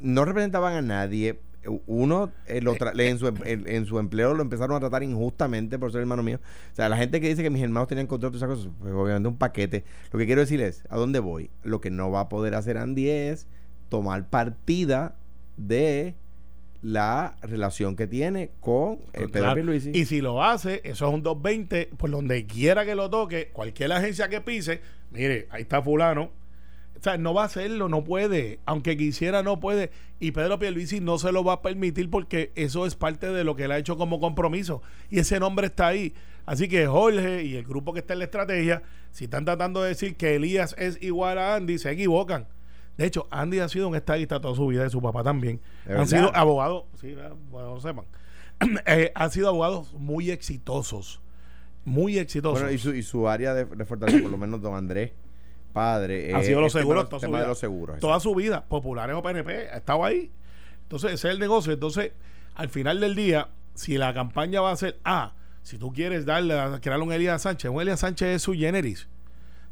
[0.01, 1.40] no representaban a nadie.
[1.87, 5.03] Uno eh, lo tra- en, su, em- en, en su empleo lo empezaron a tratar
[5.03, 6.40] injustamente por ser hermano mío.
[6.73, 8.92] O sea, la gente que dice que mis hermanos tenían control de esas cosas, pues
[8.94, 9.85] obviamente un paquete.
[10.12, 11.51] Lo que quiero decir es, ¿a dónde voy?
[11.62, 13.46] Lo que no va a poder hacer Andy es
[13.90, 15.16] tomar partida
[15.59, 16.14] de
[16.83, 19.55] la relación que tiene con el Pedro Claro.
[19.55, 19.90] Pierluisi.
[19.92, 23.92] Y si lo hace, eso es un 220, por donde quiera que lo toque, cualquier
[23.92, 26.31] agencia que pise, mire, ahí está fulano.
[27.00, 28.60] O sea, no va a hacerlo, no puede.
[28.66, 29.90] Aunque quisiera, no puede.
[30.18, 33.56] Y Pedro Pierluisi no se lo va a permitir porque eso es parte de lo
[33.56, 34.82] que él ha hecho como compromiso.
[35.08, 36.12] Y ese nombre está ahí.
[36.44, 38.82] Así que Jorge y el grupo que está en la estrategia,
[39.12, 42.48] si están tratando de decir que Elías es igual a Andy, se equivocan.
[42.98, 45.58] De hecho, Andy ha sido un estadista toda su vida y su papá también.
[45.86, 46.06] ¿De Han verdad?
[46.06, 47.16] sido abogados, sí,
[47.50, 48.04] bueno, no sepan.
[48.86, 51.22] Eh, han sido abogados muy exitosos.
[51.86, 52.60] muy exitosos.
[52.60, 55.12] Bueno, y su, y su área de, de fortaleza, por lo menos don Andrés,
[55.72, 56.35] padre.
[56.35, 57.48] ha sido los el tema seguros tema de vida.
[57.48, 57.98] los seguros.
[58.00, 60.30] toda su vida, populares o PNP, ha estado ahí.
[60.83, 61.72] Entonces, ese es el negocio.
[61.72, 62.12] Entonces,
[62.54, 66.59] al final del día, si la campaña va a ser, ah, si tú quieres darle
[66.59, 69.09] a crear un Elías Sánchez, un Elías Sánchez es su generis.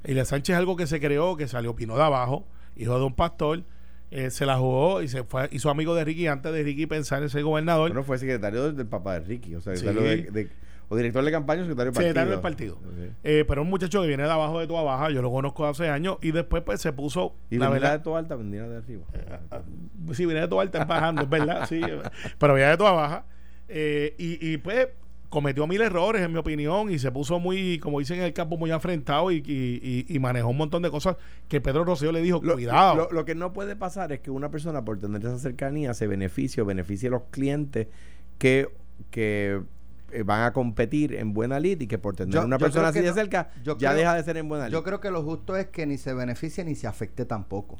[0.04, 3.14] Elías Sánchez es algo que se creó, que salió Pino de abajo, hijo de un
[3.14, 3.62] pastor,
[4.10, 7.22] eh, se la jugó y se fue, hizo amigo de Ricky antes de Ricky pensar
[7.22, 7.90] en ser gobernador.
[7.90, 9.84] Bueno, fue secretario del, del papá de Ricky, o sea, Sí.
[9.84, 9.92] de,
[10.30, 10.48] de-
[10.88, 12.08] o director de campaña o secretario del partido.
[12.08, 12.78] secretario del partido.
[13.24, 15.88] Eh, pero un muchacho que viene de abajo de toda baja, yo lo conozco hace
[15.88, 19.04] años, y después pues se puso, Y la verdad, de toda alta, vendía de arriba.
[20.12, 21.80] Sí, viene de toda alta bajando, es verdad, sí.
[22.38, 23.24] Pero viene de toda baja.
[23.68, 24.88] Eh, y, y, pues
[25.28, 28.56] cometió mil errores, en mi opinión, y se puso muy, como dicen en el campo,
[28.56, 29.42] muy afrentado y,
[30.08, 31.16] y- manejó un montón de cosas
[31.48, 32.96] que Pedro Rosselló le dijo, Lo, cuidado.
[32.96, 36.06] Lo, lo que no puede pasar es que una persona por tener esa cercanía se
[36.06, 37.88] beneficie o beneficie a los clientes
[38.38, 38.68] que,
[39.10, 39.60] que
[40.12, 42.88] eh, van a competir en buena lid y que por tener Yo- una yo persona
[42.88, 43.14] así de no.
[43.14, 44.72] cerca Yo ya creo- deja de ser en buena lid.
[44.72, 47.76] Yo creo que lo justo es que ni se beneficie ni se afecte tampoco.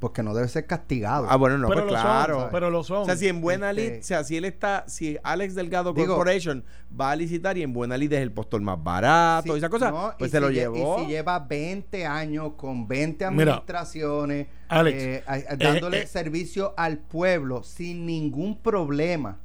[0.00, 1.26] Porque no debe ser castigado.
[1.28, 2.40] Ah, bueno, no, pero, pues lo claro.
[2.42, 2.98] son, pero lo son.
[3.02, 5.92] O sea, si en Buena Este- Lid, o sea, si él está, si Alex Delgado
[5.92, 6.62] Digo- Corporation
[7.00, 9.68] va a licitar y en Buena Lid es el postor más barato Sí, y esa
[9.68, 10.98] cosa, no, pues y se lo si lle- llevó.
[11.00, 16.74] Y si lleva 20 años con 20 Mira, administraciones, Alex, eh, a- dándole eh, servicio
[16.76, 19.38] al pueblo sin ningún problema,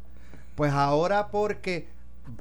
[0.54, 1.88] pues ahora porque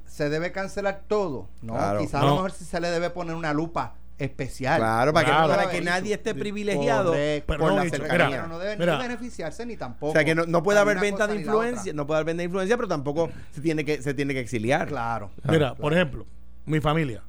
[0.06, 2.00] se debe cancelar todo, no, Claro.
[2.00, 2.26] quizás a No.
[2.28, 4.78] lo mejor sí se le debe poner una lupa especial.
[4.78, 5.48] Claro, para, Claro.
[5.48, 7.44] Que, para que nadie esté privilegiado Correcto.
[7.48, 8.26] Pero por no, la cercanía.
[8.26, 8.96] mira, pero no debe mira.
[8.96, 10.10] ni beneficiarse ni tampoco.
[10.10, 12.44] O sea, que no, no puede haber venta de influencia, no puede haber venta de
[12.44, 14.86] influencia, pero tampoco se tiene que se tiene que exiliar.
[14.88, 15.30] Claro.
[15.44, 15.74] Mira, claro.
[15.76, 16.26] por ejemplo,
[16.66, 17.22] mi familia.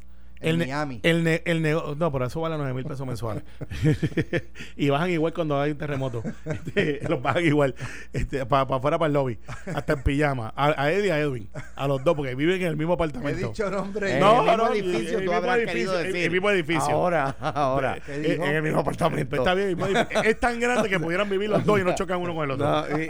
[0.49, 0.99] En ne- Miami.
[1.03, 1.61] El, ne- el
[1.97, 3.43] no, pero eso vale 9 mil pesos mensuales.
[4.75, 6.23] y bajan igual cuando hay un terremoto.
[6.45, 7.75] Este, los bajan igual.
[8.11, 9.39] Este, para afuera, para el lobby.
[9.73, 10.53] Hasta en pijama.
[10.55, 11.49] A, a Eddie y a Edwin.
[11.75, 13.47] A los dos, porque viven en el mismo He apartamento.
[13.49, 14.13] dicho nombre.
[14.13, 16.23] En No, el mismo no, edificio el tú mismo habrás edificio, querido el- decir.
[16.25, 16.91] el mismo edificio.
[16.93, 17.97] Ahora, ahora.
[18.05, 18.43] ¿Qué Eh, dijo?
[18.45, 19.35] En el mismo apartamento.
[19.35, 22.35] Está bien, el es tan grande que pudieran vivir los dos y no chocan uno
[22.35, 22.65] con el otro.
[22.67, 23.09] No, y-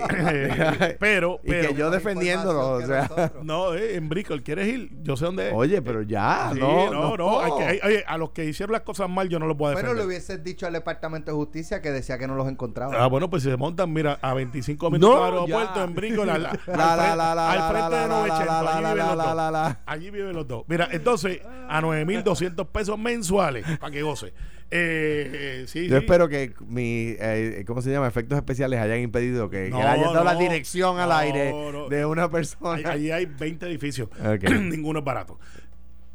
[0.99, 1.69] pero, y pero.
[1.69, 3.09] que yo defendiéndolo, o sea.
[3.43, 4.89] No, eh, en Brickell, ¿quieres ir?
[5.03, 5.53] Yo sé dónde es.
[5.53, 7.22] Oye, pero ya, Sí, no, no, no.
[7.41, 9.73] Hay que- hay- oye, a los que hicieron las cosas mal, yo no los puedo
[9.73, 10.05] Bueno, defender.
[10.05, 12.95] le hubieses dicho al Departamento de Justicia que decía que no los encontraba.
[13.03, 15.83] Ah, bueno, pues si se montan, mira, a 25 minutos No, del aeropuerto ya.
[15.83, 18.45] en Brinco, la, la- al, frente- la, la, al la, frente la, de la, 980,
[18.63, 19.35] la, allí la, viven los la, dos.
[19.35, 19.79] la, la.
[19.85, 20.63] Allí viven los dos.
[20.67, 24.33] Mira, entonces, a 9.200 pesos mensuales, para que goce.
[24.75, 25.29] Eh,
[25.61, 26.03] eh, sí, Yo sí.
[26.03, 28.07] espero que mi, eh, ¿cómo se llama?
[28.07, 30.39] Efectos especiales hayan impedido que, que No, le hayan dado la no.
[30.39, 31.89] dirección al No, aire no.
[31.89, 32.89] de una persona.
[32.89, 34.09] Allí hay 20 edificios.
[34.61, 35.39] Ninguno es barato.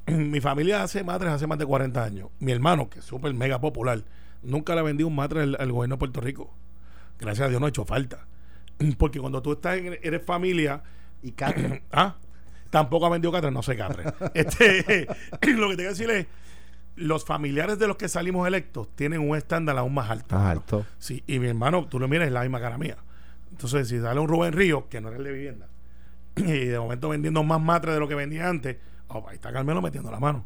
[0.13, 2.29] Mi familia hace matres hace más de 40 años.
[2.41, 4.03] Mi hermano, que es súper mega popular,
[4.43, 6.55] nunca le ha vendido un matre al, al gobierno de Puerto Rico.
[7.19, 8.27] Gracias a Dios no ha hecho falta.
[8.99, 10.83] Porque cuando tú estás en, eres familia,
[11.23, 11.83] Y Catherine.
[11.93, 12.17] ah,
[12.71, 14.05] tampoco ha vendido catre, no sé catre.
[14.35, 15.07] este,
[15.57, 16.27] lo que te quiero decir es,
[16.97, 20.35] los familiares de los que salimos electos tienen un estándar aún más alto.
[20.35, 20.87] Más alto.
[20.99, 22.97] Sí, y mi hermano, tú lo miras, es la misma cara mía.
[23.51, 25.69] Entonces, si sale un Rubén Río, que no era el de vivienda,
[26.37, 28.77] y de momento vendiendo más matres de lo que vendía antes,
[29.09, 30.45] oh, ahí está Carmelo metiendo la mano.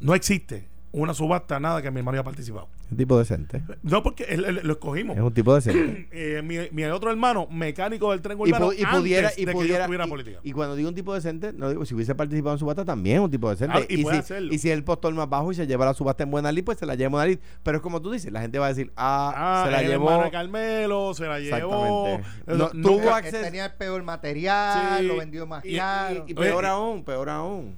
[0.00, 2.66] No existe una subasta, nada que mi hermano haya participado.
[2.90, 3.62] Un tipo decente.
[3.82, 5.14] No, porque él- él- lo escogimos.
[5.18, 6.08] Es un tipo decente.
[6.18, 9.44] Eh, mi, mi otro hermano, mecánico del tren y, urbano, pu- y pudiera, antes y
[9.44, 10.40] de que yo pudiera, y- política.
[10.42, 13.22] y cuando digo un tipo decente, no digo, si hubiese participado en subasta también es
[13.22, 13.76] un tipo decente.
[13.76, 14.54] Ah, y puede si, hacerlo.
[14.54, 16.78] y si el postor más bajo y se lleva la subasta en buena lid, pues
[16.78, 17.38] se la lleva en buena lid.
[17.62, 20.04] Pero es como tú dices, la gente va a decir, ah, Ah, se la llevó.
[20.06, 22.06] hermano de Carmelo, se la llevó.
[22.06, 22.28] Exactamente.
[22.56, 25.06] No, tuvo acceso- tenía el peor material, Sí.
[25.06, 26.24] lo vendió más Y, caro.
[26.26, 27.76] y- y peor Oye, y- aún, peor aún,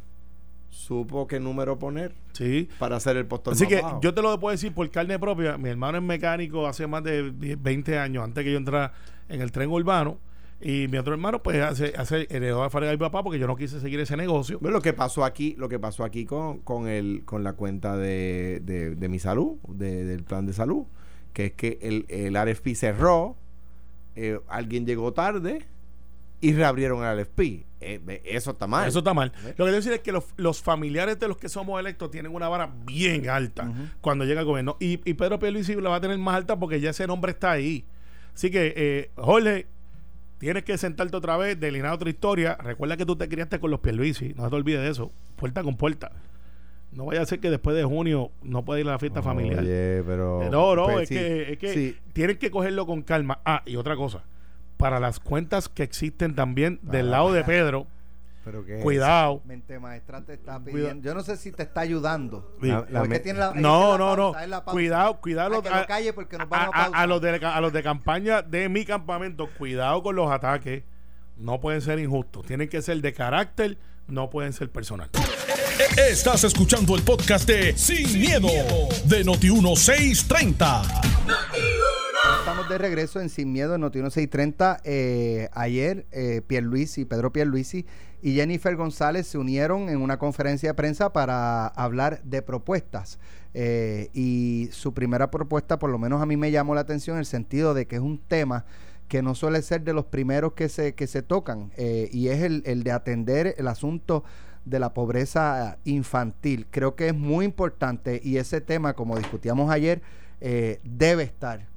[0.80, 2.68] supo qué número poner Sí.
[2.78, 4.00] para hacer el postor Así que bajo.
[4.00, 5.58] yo te lo puedo decir por carne propia.
[5.58, 8.92] Mi hermano es mecánico hace más de 10, 20 años, antes que yo entrara
[9.28, 10.18] en el tren urbano.
[10.62, 13.56] Y mi otro hermano, pues, hace, hace heredó a Farega y papá porque yo no
[13.56, 14.58] quise seguir ese negocio.
[14.60, 17.96] Bueno, lo que pasó aquí, lo que pasó aquí con, con el, con la cuenta
[17.96, 20.84] de, de, de mi salud, de- del plan de salud,
[21.32, 23.36] que es que el, el RFP cerró,
[24.16, 25.64] eh, alguien llegó tarde
[26.42, 27.64] y reabrieron el RFP.
[27.80, 28.88] Eh, eso está mal.
[28.88, 29.32] Eso está mal.
[29.42, 32.34] Lo que quiero decir es que los, los familiares de los que somos electos tienen
[32.34, 34.76] una vara bien alta cuando llega el gobierno.
[34.80, 37.52] Y, y Pedro Pierluisi la va a tener más alta porque ya ese nombre está
[37.52, 37.84] ahí.
[38.34, 39.66] Así que, eh, Jorge,
[40.38, 42.56] tienes que sentarte otra vez, delinear otra historia.
[42.56, 44.34] Recuerda que tú te criaste con los Pierluisi.
[44.34, 45.10] No te olvides de eso.
[45.36, 46.12] Puerta con puerta.
[46.92, 49.60] No vaya a ser que después de junio no pueda ir a la fiesta familiar.
[49.60, 50.48] Oye, pero...
[50.50, 51.96] No, no, pues es, sí, que, es que sí.
[52.12, 53.40] tienen que cogerlo con calma.
[53.44, 54.24] Ah, y otra cosa.
[54.80, 57.10] Para las cuentas que existen también del Ah.
[57.18, 57.86] lado de Pedro,
[58.44, 59.42] Pero ¿qué es cuidado.
[59.44, 61.02] Mente maestra te está pidiendo.
[61.06, 62.56] Yo no sé si te está ayudando.
[62.62, 62.68] Sí.
[62.68, 64.32] La- la Porque me- tiene la- es que No, la no, no.
[64.32, 64.64] pausa.
[64.72, 65.56] Cuidado, cuidado.
[65.56, 66.98] Ay, que lo calle porque nos vamos a a, pausa.
[67.02, 70.82] a los de, a los de campaña de mi campamento, cuidado con los ataques.
[71.36, 72.46] No pueden ser injustos.
[72.46, 73.76] Tienen que ser de carácter,
[74.08, 75.10] no pueden ser personal.
[75.96, 78.48] Estás escuchando el podcast de Sin, miedo,
[79.04, 80.82] de Noti1630.
[82.38, 84.80] Estamos de regreso en Sin Miedo en Noti 630.
[84.84, 87.86] Eh, ayer, eh, Pierluisi, Pedro Pierluisi
[88.22, 93.18] y Jennifer González se unieron en una conferencia de prensa para hablar de propuestas.
[93.52, 97.20] Eh, y su primera propuesta, por lo menos a mí me llamó la atención en
[97.20, 98.64] el sentido de que es un tema
[99.08, 102.42] que no suele ser de los primeros que se, que se tocan, eh, y es
[102.42, 104.22] el, el de atender el asunto
[104.64, 106.66] de la pobreza infantil.
[106.70, 110.00] Creo que es muy importante y ese tema, como discutíamos ayer,
[110.40, 111.69] eh, debe estar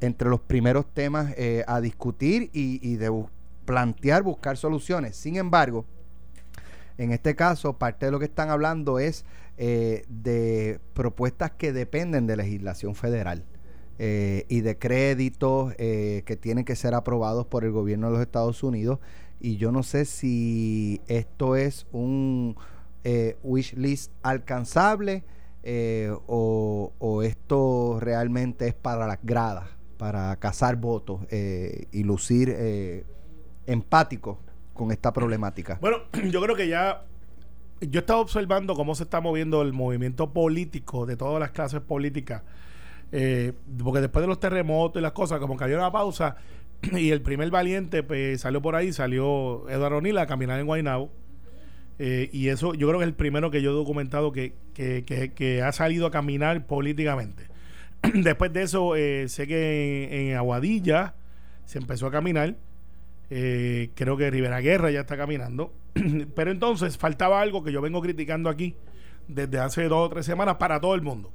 [0.00, 3.10] entre los primeros temas eh, a discutir y, y de
[3.64, 5.16] plantear, buscar soluciones.
[5.16, 5.84] Sin embargo,
[6.98, 9.24] en este caso, parte de lo que están hablando es
[9.56, 13.44] eh, de propuestas que dependen de legislación federal
[13.98, 18.22] eh, y de créditos eh, que tienen que ser aprobados por el gobierno de los
[18.22, 19.00] Estados Unidos.
[19.40, 22.56] Y yo no sé si esto es un
[23.04, 25.24] eh, wish list alcanzable
[25.70, 33.04] eh, o, esto realmente es para las gradas, para cazar votos eh, y lucir eh,
[33.66, 34.38] empáticos
[34.72, 35.76] con esta problemática.
[35.82, 35.98] Bueno,
[36.30, 37.04] yo creo que ya.
[37.82, 41.82] Yo he estado observando cómo se está moviendo el movimiento político de todas las clases
[41.82, 42.42] políticas.
[43.12, 43.52] eh,
[43.84, 46.36] porque después de los terremotos y las cosas, como que había una pausa,
[46.92, 51.10] y el primer valiente pues, salió por ahí, salió Eduardo O'Neill a caminar en Guaynabo.
[51.98, 55.04] Eh, y eso yo creo que es el primero que yo he documentado que, que,
[55.34, 57.44] que- ha salido a caminar políticamente.
[58.14, 61.14] Después de eso, eh, sé que en, Aguadilla
[61.64, 62.54] se empezó a caminar.
[63.30, 65.72] Eh, creo que Rivera Guerra ya está caminando.
[66.34, 68.76] Pero entonces faltaba algo que yo vengo criticando aquí
[69.26, 71.32] desde hace dos o tres semanas para todo el mundo.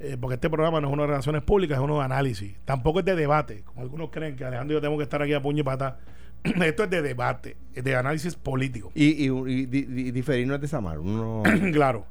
[0.00, 2.54] Eh, porque este programa no es uno de relaciones públicas, es uno de análisis.
[2.64, 5.32] Tampoco es de debate, como algunos creen que Alejandro y yo tenemos que estar aquí
[5.32, 5.98] a puño y pata.
[6.64, 8.90] Esto es de debate, de análisis político.
[8.94, 10.98] Y, y, y di- diferir no es desamar.
[10.98, 12.06] Uno, claro.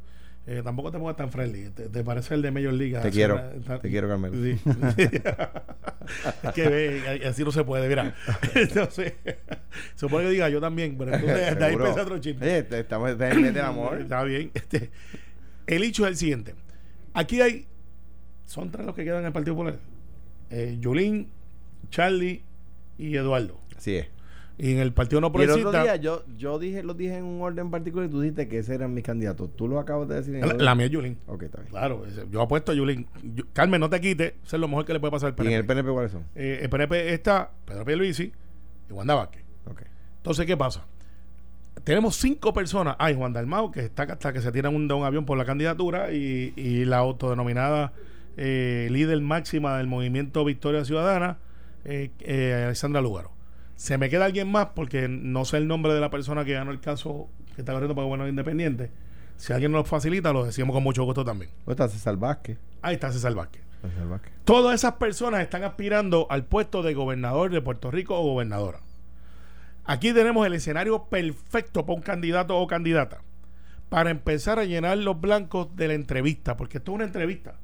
[0.48, 1.70] Eh, tampoco te pongas tan friendly.
[1.70, 2.98] Te, te parece el de Major League.
[3.00, 3.36] Te quiero.
[3.36, 4.36] una- Te quiero, Carmelo.
[4.42, 4.60] Sí.
[6.44, 7.88] es que ve, así no se puede.
[7.88, 8.16] Mira,
[8.56, 9.14] entonces,
[9.96, 12.44] supone que diga yo también, pero entonces de ahí empieza otro chisme.
[12.46, 14.02] Oye, te- estamos en el amor.
[14.02, 14.50] Está bien.
[14.54, 14.90] Este,
[15.68, 16.56] el hecho es el siguiente.
[17.14, 17.68] Aquí hay.
[18.46, 19.78] Son tres los que quedan en el Partido Popular:
[20.50, 21.30] eh, Yulín,
[21.90, 22.42] Charlie
[22.98, 23.60] y Eduardo.
[23.78, 24.08] Así es.
[24.64, 25.82] Y en el Partido No Y el otro Progresista.
[25.84, 28.76] día yo, yo dije, los dije en un orden particular y tú dijiste que ese
[28.76, 29.50] eran mis candidatos.
[29.56, 31.18] Tú lo acabas de decir en el la, la mía es Yulín.
[31.26, 31.72] Ok, está bien.
[31.72, 33.08] Claro, yo apuesto a Yulín.
[33.24, 34.34] Yo- Carmen, no te quites.
[34.46, 35.54] Eso es lo mejor que le puede pasar al ¿Y PNP.
[35.54, 36.26] en el PNP cuáles son?
[36.36, 38.32] Eh, el PNP está Pedro Pierluisi
[38.90, 39.44] y Wanda Vázquez.
[39.66, 39.82] Ok.
[40.18, 40.86] Entonces, ¿qué pasa?
[41.84, 42.96] Tenemos cinco personas.
[43.00, 45.46] Hay Juan Dalmao, que está hasta que se tiran un, de un avión por la
[45.46, 47.94] candidatura, y, y la autodenominada
[48.38, 51.40] eh, líder máxima del movimiento Victoria Ciudadana,
[51.84, 53.32] eh, eh, Alexandra Lúgaro.
[53.82, 56.70] Se me queda alguien más porque no sé el nombre de la persona que ganó
[56.70, 58.92] el caso que está corriendo para gobernador independiente.
[59.38, 61.50] Si alguien nos lo facilita, lo decimos con mucho gusto también.
[61.66, 62.60] ¿Dónde está César Vázquez?
[62.84, 63.64] Ahí está César Vázquez.
[63.82, 64.34] César Vázquez.
[64.46, 68.82] Todas esas personas están aspirando al puesto de gobernador de Puerto Rico o gobernadora.
[69.86, 73.24] Aquí tenemos el escenario perfecto para un candidato o candidata
[73.90, 77.56] para empezar a llenar los blancos de la entrevista, porque esto es una entrevista.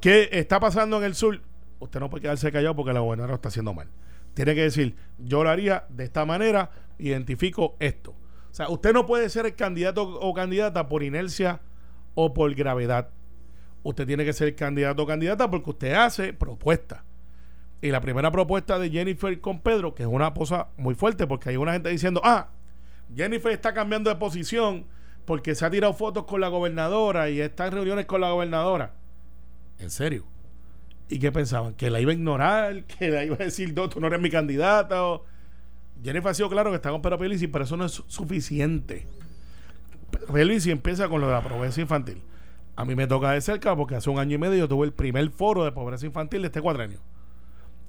[0.00, 1.42] ¿Qué está pasando en el sur?
[1.78, 3.88] Usted no puede quedarse callado porque la gobernadora lo está haciendo mal.
[4.34, 8.12] Tiene que decir, yo lo haría de esta manera, identifico esto.
[8.50, 11.60] O sea, usted no puede ser el candidato o candidata por inercia
[12.14, 13.10] o por gravedad.
[13.82, 17.02] Usted tiene que ser candidato o candidata porque usted hace propuestas.
[17.82, 21.48] Y la primera propuesta de Jennifer con Pedro, que es una cosa muy fuerte, porque
[21.48, 22.48] hay una gente diciendo, ah,
[23.14, 24.86] Jennifer está cambiando de posición
[25.24, 28.94] porque se ha tirado fotos con la gobernadora y está en reuniones con la gobernadora.
[29.78, 30.26] ¿En serio?
[31.10, 31.74] ¿Y qué pensaban?
[31.74, 32.84] ¿Que la iba a ignorar?
[32.98, 35.04] ¿Que la iba a decir, no, tú no eres mi candidata?
[35.04, 35.24] O...
[36.02, 39.06] Jennifer ha sido claro que está con Pedro Pierluisi, pero eso no es suficiente.
[40.32, 42.22] Pierluisi empieza con lo de la pobreza infantil.
[42.76, 44.92] A mí me toca de cerca porque hace un año y medio yo tuve el
[44.92, 47.00] primer foro de pobreza infantil de este cuatrenio.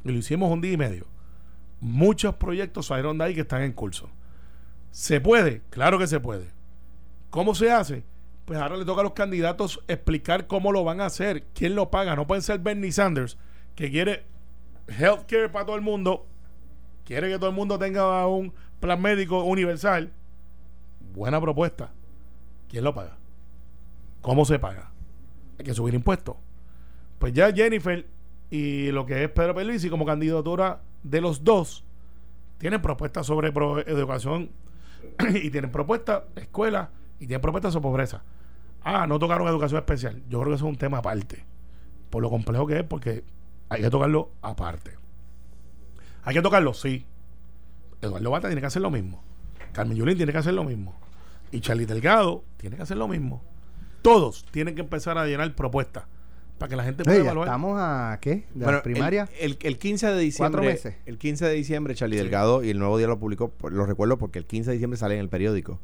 [0.04, 1.06] Y lo hicimos un día y medio.
[1.80, 4.10] Muchos proyectos salieron de ahí que están en curso.
[4.90, 5.62] ¿Se puede?
[5.70, 6.48] Claro que se puede.
[7.30, 8.04] ¿Cómo se hace?
[8.52, 11.90] Pues ahora le toca a los candidatos explicar cómo lo van a hacer, quién lo
[11.90, 12.18] paga.
[12.18, 13.38] No pueden ser Bernie Sanders,
[13.76, 14.26] que quiere
[14.90, 16.28] healthcare para todo el mundo,
[17.06, 20.12] quiere que todo el mundo tenga un plan médico universal.
[21.14, 21.94] Buena propuesta.
[22.68, 23.16] ¿Quién lo paga?
[24.20, 24.92] ¿Cómo se paga?
[25.58, 26.36] Hay que subir impuestos.
[27.20, 28.06] Pues ya Jennifer
[28.50, 31.86] y lo que es Pedro Pierluisi como candidatura de los dos
[32.58, 33.48] tienen propuestas sobre
[33.88, 34.50] educación
[35.42, 38.24] y tienen propuestas escuela y tienen propuestas sobre pobreza.
[38.84, 40.22] Ah, no tocaron educación especial.
[40.30, 41.44] Yo creo que eso es un tema aparte.
[42.10, 43.24] Por lo complejo que es, porque
[43.70, 44.92] hay que tocarlo aparte.
[46.24, 47.06] Hay que tocarlo, sí.
[48.02, 49.24] Eduardo Bata tiene que hacer lo mismo.
[49.74, 50.96] Carmen Yulín tiene que hacer lo mismo.
[51.52, 53.42] Y Charlie Delgado tiene que hacer lo mismo.
[54.02, 56.06] Todos tienen que empezar a llenar propuestas
[56.58, 57.48] para que la gente pueda Oye, evaluar.
[57.48, 58.36] estamos a qué?
[58.36, 59.30] De Bueno, las primarias.
[59.40, 60.22] El, el, el 15 de Cuatro
[60.62, 60.62] diciembre.
[60.66, 60.96] meses.
[61.06, 64.40] El 15 de diciembre, Charlie Delgado y el Nuevo Día lo publicó, lo recuerdo porque
[64.40, 65.80] el 15 de diciembre sale en el periódico.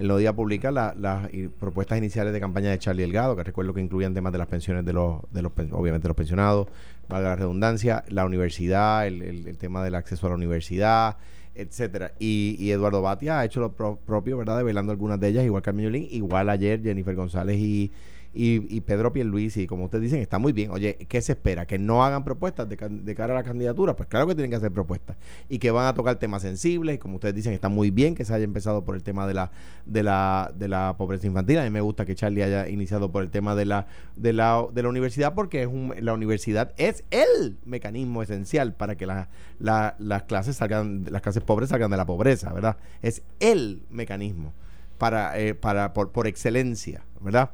[0.00, 1.28] El Nuevo Día publica la- las
[1.58, 4.84] propuestas iniciales de campaña de Charlie Delgado, que recuerdo que incluían temas de las pensiones
[4.86, 6.68] de los, de los obviamente los pensionados,
[7.08, 11.16] valga la redundancia, la universidad, el tema del acceso a la universidad,
[11.54, 12.12] etcétera.
[12.18, 14.56] Y, y Eduardo Batia ha hecho lo pro- propio, ¿verdad?
[14.56, 17.92] Develando algunas de ellas, igual Carmen Yulín, igual ayer Jennifer González y,
[18.32, 20.70] y, y Pedro Pierluisi, como ustedes dicen, está muy bien.
[20.70, 21.66] Oye, ¿qué se espera?
[21.66, 23.96] ¿Que no hagan propuestas de, cara a la candidatura?
[23.96, 25.16] Pues claro que tienen que hacer propuestas.
[25.48, 28.24] Y que van a tocar temas sensibles, y como ustedes dicen, está muy bien que
[28.24, 29.50] se haya empezado por el tema de la,
[29.84, 31.58] de la, de la pobreza infantil.
[31.58, 34.66] A mí me gusta que Charlie haya iniciado por el tema de la, de la,
[34.72, 39.28] de la universidad, porque es un, la universidad es el mecanismo esencial para que la-
[39.58, 42.76] las clases salgan, las clases pobres salgan de la pobreza, ¿verdad?
[43.02, 44.52] Es el mecanismo
[44.98, 47.50] para, eh, para por, por excelencia, ¿verdad?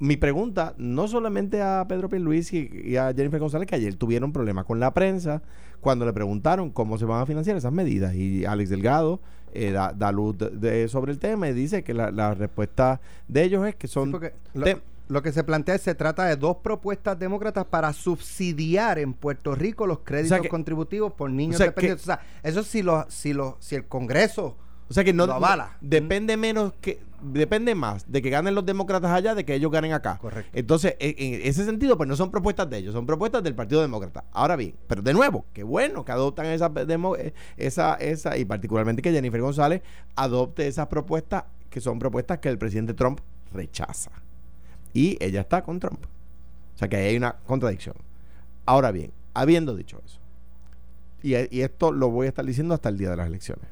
[0.00, 4.32] Mi pregunta, no solamente a Pedro Pierluisi y, y a Jennifer González, que ayer tuvieron
[4.32, 5.42] problemas con la prensa
[5.80, 8.14] cuando le preguntaron cómo se van a financiar esas medidas.
[8.14, 9.20] Y Alex Delgado
[9.52, 13.00] eh, da, da luz de- de- sobre el tema y dice que la, la respuesta
[13.28, 14.18] de ellos es que son...
[14.64, 14.72] Sí,
[15.08, 19.54] lo, que se plantea es se trata de dos propuestas demócratas para subsidiar en Puerto
[19.54, 22.04] Rico los créditos que- contributivos por niños o sea, que- dependientes.
[22.04, 24.56] o sea, eso si lo, si si el Congreso
[24.90, 25.76] O sea que no, Lo avala.
[25.80, 29.70] no- depende menos que depende más de que ganen los demócratas allá de que ellos
[29.70, 30.18] ganen acá.
[30.18, 30.50] Correcto.
[30.52, 34.24] Entonces, en, ese sentido, pues no son propuestas de ellos, son propuestas del Partido Demócrata.
[34.32, 38.44] Ahora bien, pero de nuevo, qué bueno que adoptan esa, demo- eh, esa, esa, y
[38.44, 39.82] particularmente que Jennifer González
[40.16, 43.20] adopte esas propuestas que son propuestas que el presidente Trump
[43.52, 44.10] rechaza.
[44.92, 46.02] Y ella está con Trump.
[46.74, 47.94] O sea que ahí hay una contradicción.
[48.66, 50.18] Ahora bien, habiendo dicho eso,
[51.22, 53.66] y, y esto lo voy a estar diciendo hasta el día de las elecciones.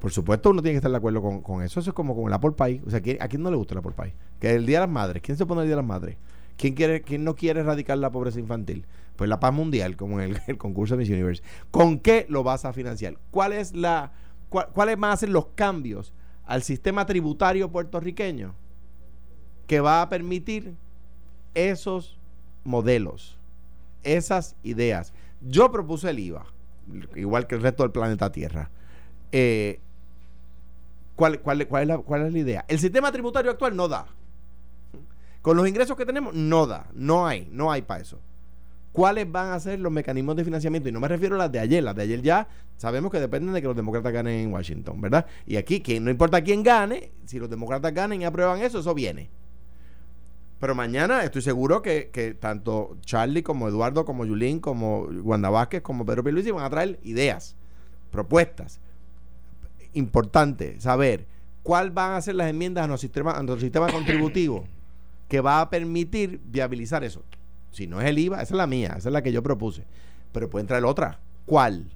[0.00, 1.78] Por supuesto, uno tiene que estar de acuerdo con, con eso.
[1.80, 2.82] Eso es como con el Apple Pie.
[2.86, 4.14] O sea, ¿quién- ¿a quién no le gusta el Apple Pie?
[4.40, 5.22] Que el Día de las Madres.
[5.22, 6.16] ¿Quién se pone el Día de las Madres?
[6.56, 8.86] ¿Quién, quiere, quién no quiere erradicar la pobreza infantil?
[9.16, 11.42] Pues la paz mundial, como en el, concurso de Miss Universe.
[11.70, 13.16] ¿Con qué lo vas a financiar?
[13.30, 14.12] ¿Cuál la,
[14.48, 16.12] cuál- ¿Cuáles van a ser los cambios
[16.46, 18.54] al sistema tributario puertorriqueño
[19.66, 20.74] que va a permitir
[21.54, 22.18] esos
[22.64, 23.38] modelos,
[24.02, 25.12] esas ideas?
[25.42, 26.46] Yo propuse el IVA,
[27.16, 28.70] igual que el resto del planeta Tierra.
[29.32, 29.80] Eh,
[31.20, 32.64] ¿Cuál, es la, ¿Cuál es la idea?
[32.66, 34.06] El sistema tributario actual no da.
[35.42, 36.86] Con los ingresos que tenemos, no da.
[36.94, 38.18] No hay, no hay para eso.
[38.92, 40.88] ¿Cuáles van a ser los mecanismos de financiamiento?
[40.88, 41.84] Y no me refiero a las de ayer.
[41.84, 42.48] Las de ayer ya
[42.78, 45.26] sabemos que dependen de que los demócratas ganen en Washington, ¿verdad?
[45.44, 48.94] Y aquí, que no importa quién gane, si los demócratas ganen y aprueban eso, eso
[48.94, 49.28] viene.
[50.58, 55.82] Pero mañana estoy seguro que, que tanto Charlie como Eduardo, como Yulín, como Wanda Vázquez,
[55.82, 57.56] como Pedro Pierluisi van a traer ideas,
[58.10, 58.80] propuestas.
[59.94, 61.26] Importante saber
[61.62, 64.64] cuál van a ser las enmiendas a nuestro sistema, a nuestro sistema contributivo
[65.28, 67.22] que va a permitir viabilizar eso.
[67.70, 69.84] Si no es el IVA, esa es la mía, esa es la que yo propuse.
[70.32, 71.20] Pero pueden traer otra.
[71.46, 71.86] ¿Cuál?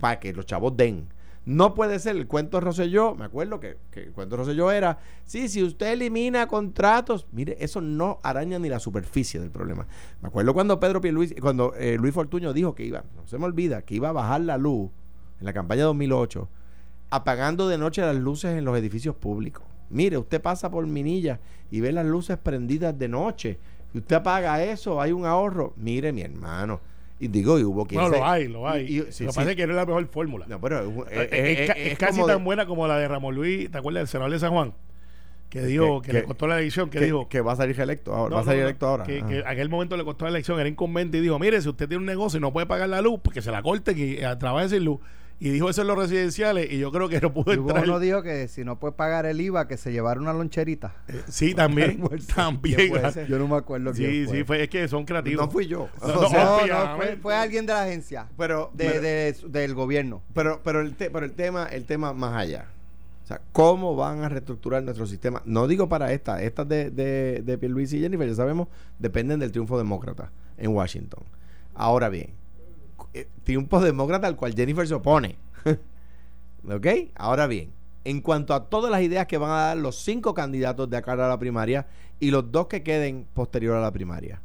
[0.00, 1.08] Para que los chavos den.
[1.44, 3.14] No puede ser el cuento de Rosselló.
[3.14, 7.56] Me acuerdo que, que el cuento de Rosselló era: sí, si usted elimina contratos, mire,
[7.58, 9.86] eso no araña ni la superficie del problema.
[10.20, 13.46] Me acuerdo cuando Pedro Pierluisi, cuando eh, Luis Fortuño dijo que iba, no se me
[13.46, 14.90] olvida, que iba a bajar la luz
[15.40, 16.48] en la campaña 2008,
[17.12, 19.62] apagando de noche las luces en los edificios públicos.
[19.90, 21.38] Mire, usted pasa por Minilla
[21.70, 23.58] y ve las luces prendidas de noche.
[23.94, 25.74] Y usted apaga eso, hay un ahorro.
[25.76, 26.80] Mire, mi hermano.
[27.20, 28.82] Y digo, y hubo quien No, se- lo hay, lo hay.
[28.84, 29.38] y- y- sí, lo que sí.
[29.38, 30.46] pasa es que no es la mejor fórmula.
[30.48, 32.96] No, pero es- es- es, ca- es- es es casi de- tan buena como la
[32.98, 34.72] de Ramón Luis, ¿te acuerdas del senador de San Juan?
[35.50, 37.28] Que dijo, que, que- le costó la elección, que, que, dijo...
[37.28, 38.30] que va a salir electo ahora.
[38.30, 39.04] No, va a salir electo ahora.
[39.04, 41.86] Que, en aquel momento le costó la elección, era incumbente y dijo, mire, si usted
[41.86, 44.70] tiene un negocio y no puede pagar la luz, porque se la corte y trabaje
[44.70, 44.98] sin luz.
[45.44, 47.82] Y dijo eso en los residenciales y yo creo que no pudo entrar.
[47.84, 50.94] uno dijo que si no puede pagar el IVA, que se llevara una loncherita.
[51.28, 52.00] Sí, también.
[52.34, 52.92] también.
[53.28, 54.36] Yo no me acuerdo Sí, quién fue.
[54.36, 55.46] sí, fue, es que son creativos.
[55.46, 55.88] no fui yo.
[56.00, 56.96] No, O no, sea, No, no, obviamente.
[56.96, 60.22] fue, fue alguien de la agencia, pero, de, pero, de- del gobierno.
[60.32, 62.66] pero, pero el te- pero el tema, el tema más allá.
[63.24, 65.42] O sea, ¿cómo van a reestructurar nuestro sistema?
[65.44, 68.68] No digo para esta, estas de, de, de Pierluisi y Jennifer, ya sabemos,
[69.00, 71.24] dependen del triunfo demócrata en Washington.
[71.74, 72.32] Ahora bien, eh,
[73.44, 75.36] triunfo demócrata al cual Jennifer se opone.
[76.68, 76.86] ¿Ok?
[77.14, 77.70] Ahora bien,
[78.04, 81.12] en cuanto a todas las ideas que van a dar los cinco candidatos de acá
[81.12, 81.86] a la primaria
[82.20, 84.40] y los dos que queden posterior a la primaria,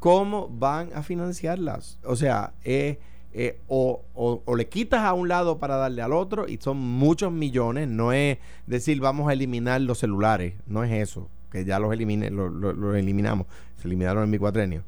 [0.00, 1.98] ¿cómo van a financiarlas?
[2.04, 2.98] O sea, eh,
[3.32, 7.32] eh, o, o- le quitas a un lado para darle al otro y son muchos
[7.32, 11.92] millones, no es decir vamos a eliminar los celulares, no es eso, que ya los,
[11.92, 14.82] elimine, lo- lo- los eliminamos, se eliminaron en mi cuatrenio.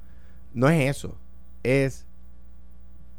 [0.54, 1.16] No es eso,
[1.62, 2.04] es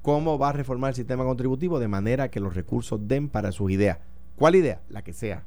[0.03, 3.71] cómo va a reformar el sistema contributivo de manera que los recursos den para sus
[3.71, 3.97] ideas.
[4.35, 4.81] ¿Cuál idea?
[4.89, 5.43] La que sea.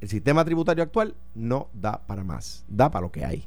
[0.00, 3.44] el sistema tributario actual no da para más, da para lo que hay.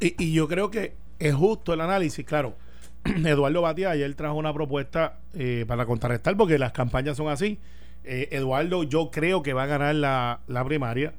[0.00, 2.54] Y, yo creo que es justo el análisis, claro.
[3.04, 7.58] Eduardo Batia ayer trajo una propuesta eh, para contrarrestar porque las campañas son así.
[8.04, 11.14] Eh, Eduardo yo creo que va a ganar la, primaria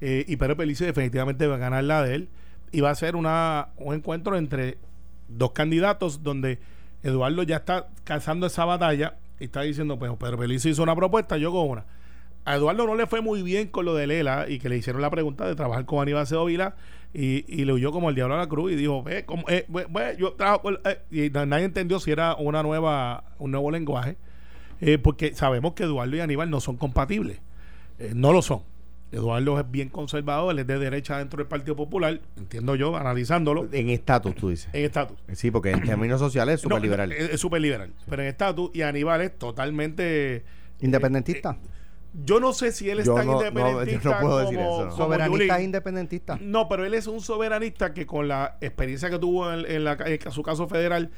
[0.00, 2.28] eh, y Pedro Pelici definitivamente va a ganar la de él
[2.72, 3.26] y va a ser un
[3.94, 4.76] encuentro entre
[5.28, 6.58] dos candidatos donde
[7.02, 11.52] Eduardo ya está cazando esa batalla y está diciendo, pues Pedro hizo una propuesta, yo
[11.52, 11.84] con una.
[12.44, 15.02] A Eduardo no le fue muy bien con lo de Lela y que le hicieron
[15.02, 16.76] la pregunta de trabajar con Aníbal Sedovila
[17.12, 19.66] y, y le huyó como el diablo a la cruz y dijo, ve, como, eh,
[20.18, 24.16] yo trabajo eh", y na- nadie entendió si era una nueva, un nuevo lenguaje,
[24.80, 27.40] eh, porque sabemos que Eduardo y Aníbal no son compatibles,
[27.98, 28.60] Eh, no lo son.
[29.16, 33.68] Eduardo es bien conservador, él es de derecha dentro del Partido Popular, entiendo yo, analizándolo,
[33.72, 34.68] En estatus, tú dices.
[34.72, 35.16] en estatus.
[35.32, 37.12] Sí, porque en términos sociales es súper liberal.
[37.12, 37.92] Es, es súper liberal.
[38.08, 40.44] Pero en estatus y Aníbal es totalmente.
[40.80, 41.56] Independentista.
[42.24, 44.38] Yo no sé si él es Yo tan no- no, yo no independentista puedo como,
[44.40, 45.64] decir eso, como Soberanista Yulín.
[45.66, 46.38] independentista.
[46.40, 49.98] No, pero él es un soberanista que con la experiencia que tuvo en, en la,
[50.04, 51.10] en su caso federal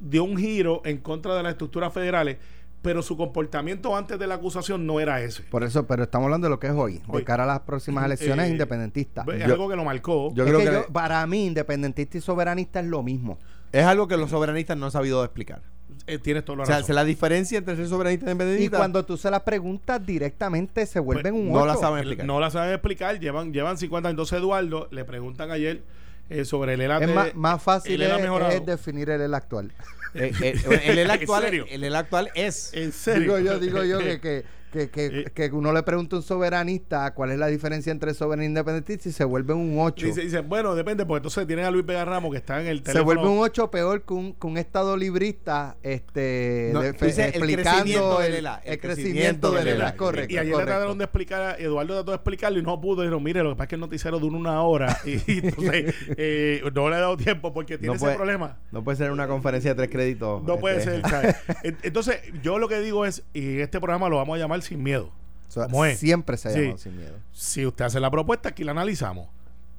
[0.00, 2.36] dio un giro en contra de las estructuras federales,
[2.82, 5.42] pero su comportamiento antes de la acusación no era ese.
[5.44, 7.02] Por eso, pero estamos hablando de lo que es hoy.
[7.12, 9.24] De cara a las próximas elecciones, Eh, independentista.
[9.32, 10.32] Es Yo- algo que lo marcó.
[10.34, 13.38] yo Es creo que que yo- para mí, independentista y soberanista es lo mismo.
[13.72, 15.60] es algo que los soberanistas no han sabido explicar.
[16.06, 16.86] Eh, tienes toda la O sea, razón.
[16.86, 20.86] se la diferencia entre ser soberanista y Y independentista cuando tú se las preguntas directamente,
[20.86, 22.24] se vuelven un no la saben explicar.
[22.24, 25.82] No la saben explicar, llevan, llevan 50 Entonces, Eduardo, le preguntan ayer
[26.30, 26.98] eh, sobre el ELA.
[27.00, 29.72] Es de- más, más fácil el ELA es, es definir el, el actual.
[30.14, 31.66] Eh, eh, el, el ¿En actual, serio?
[31.70, 32.70] el, el actual es.
[32.74, 33.36] En serio.
[33.36, 35.24] Digo yo, digo yo que, que, que, que, Eh.
[35.34, 39.08] que uno le pregunta a un soberanista cuál es la diferencia entre soberanista e independentista
[39.08, 40.06] y se vuelve un 8.
[40.06, 42.78] Dice, dice, bueno, depende, porque entonces tienen a Luis Vega Ramos que está en el
[42.78, 43.04] Se teléfono.
[43.04, 48.16] vuelve un 8 peor que un, que un estado librista este, No, de- el explicando
[48.16, 49.96] crecimiento del el, crecimiento del ELA.
[49.96, 50.32] Correcto.
[50.32, 50.70] y ayer le correcto.
[50.72, 53.02] trataron de explicar, a- Eduardo trató de explicarlo y no pudo.
[53.02, 55.94] Dijeron, mire, lo que pasa es que el noticiero dura una hora y, y entonces
[56.16, 58.58] eh, no le he dado tiempo porque tiene No ese puede- problema.
[58.72, 60.42] No puede ser una conferencia de tres créditos.
[60.44, 61.36] No puede este, ser.
[61.82, 65.12] Entonces, yo lo que digo es, y este programa lo vamos a llamar sin miedo.
[65.48, 65.98] O sea, ¿Cómo es?
[65.98, 66.72] Siempre se ha Sí.
[66.76, 67.14] sin miedo.
[67.32, 69.28] Si usted hace la propuesta, aquí la analizamos.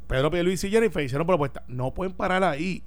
[0.07, 1.63] Pedro Luis y Jennifer hicieron propuesta.
[1.67, 2.83] No pueden parar ahí.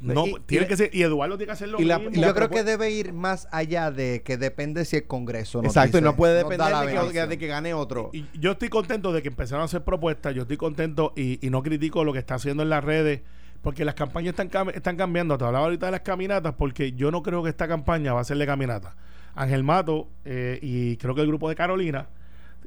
[0.00, 2.12] No, Y- tiene y- que ser, y Eduardo tiene que hacer lo y la- mismo.
[2.16, 5.62] Y yo la creo que debe ir más allá de que depende si el Congreso
[5.62, 8.10] nos Exacto, y no puede depender de que, de que gane otro.
[8.12, 11.50] Y yo estoy contento de que empezaron a hacer propuestas, yo estoy contento y, y
[11.50, 13.20] no critico lo que está haciendo en las redes,
[13.62, 15.38] porque las campañas están, están cambiando.
[15.38, 18.24] Te hablaba ahorita de las caminatas, porque yo no creo que esta campaña va a
[18.24, 18.96] ser de caminata.
[19.34, 22.06] Ángel Mato eh, y creo que el grupo de Carolina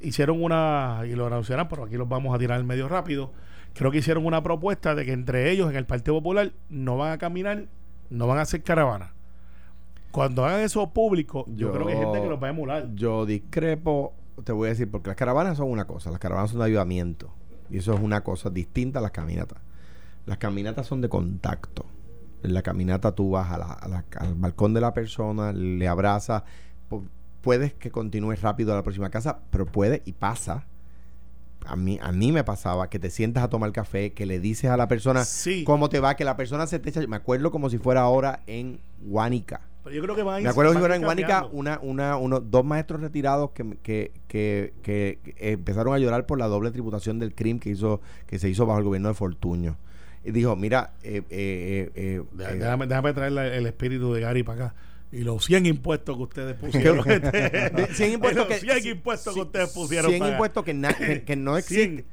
[0.02, 3.32] hicieron una, y lo anunciarán, pero aquí los vamos a tirar al medio rápido,
[3.74, 7.12] creo que hicieron una propuesta de que entre ellos en el Partido Popular no van
[7.14, 7.66] a caminar,
[8.10, 9.14] no van a hacer caravana.
[10.12, 12.88] Cuando hagan eso público, yo, Yo- creo que hay gente que los va a emular.
[12.96, 14.14] Yo discrepo,
[14.44, 17.32] te voy a decir, porque las caravanas son una cosa, las caravanas son de avivamiento.
[17.70, 19.60] Y eso es una cosa distinta a las caminatas.
[20.26, 21.86] Las caminatas son de contacto.
[22.46, 25.88] En la caminata tú vas a la- a la- al balcón de la persona, le
[25.88, 26.44] abrazas.
[26.90, 27.08] pu-
[27.42, 30.66] Puedes que continúes rápido a la próxima casa, pero puede y pasa.
[31.68, 34.70] A mí, a mí me pasaba que te sientas a tomar café, que le dices
[34.70, 35.64] a la persona Sí.
[35.64, 37.02] cómo te va, que la persona se te echa.
[37.08, 39.62] Me acuerdo como si fuera ahora en Guánica.
[39.84, 41.80] Pero yo creo que van Me acuerdo que van a fueron ir en Guánica una,
[41.82, 45.20] una, uno, dos maestros retirados que, que, que, que
[45.54, 48.80] empezaron a llorar por la doble tributación del crimen que hizo, que se hizo bajo
[48.80, 49.78] el gobierno de Fortuño.
[50.26, 52.22] Y dijo, mira, eh, eh, eh, eh,
[52.58, 54.76] Déjame, déjame traer la- el espíritu de Gary para acá.
[55.12, 57.06] Y los 100 impuestos que ustedes pusieron.
[57.06, 60.10] de 100 impuestos los que 100 impuestos que ustedes pusieron.
[60.10, 61.60] 100 para- impuestos que, na- que, que no 100.
[61.60, 62.06] existen.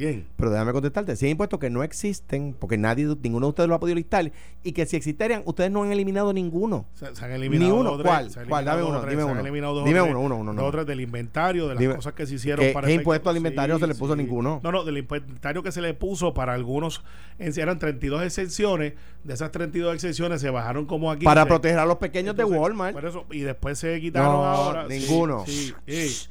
[0.00, 0.26] 100.
[0.36, 3.80] Pero déjame contestarte, 100 impuestos que no existen, porque nadie, ninguno de ustedes lo ha
[3.80, 4.32] podido listar,
[4.62, 6.86] y que si existieran, ustedes no han eliminado ninguno.
[6.94, 7.96] Se, se han eliminado Ni uno.
[7.98, 8.30] tres, ¿Cuál?
[8.30, 8.64] se han ¿Cuál?
[8.64, 9.42] Dame uno, tres, dime uno.
[9.42, 10.84] Dime tres, uno, uno, uno, no.
[10.84, 11.96] del inventario, de las Dime.
[11.96, 14.60] cosas que se hicieron ¿Qué- para qué impuesto al inventario se le puso a ninguno?
[14.62, 17.02] No, no, del inventario que se le puso para algunos,
[17.38, 18.94] eran 32 exenciones.
[19.24, 21.24] De esas 32 exenciones se bajaron como aquí.
[21.24, 22.94] Para proteger a los pequeños de Walmart.
[22.94, 24.86] Por eso, y después se quitaron No, ahora.
[24.88, 25.44] sí, ninguno.
[25.46, 26.28] Sí, sí,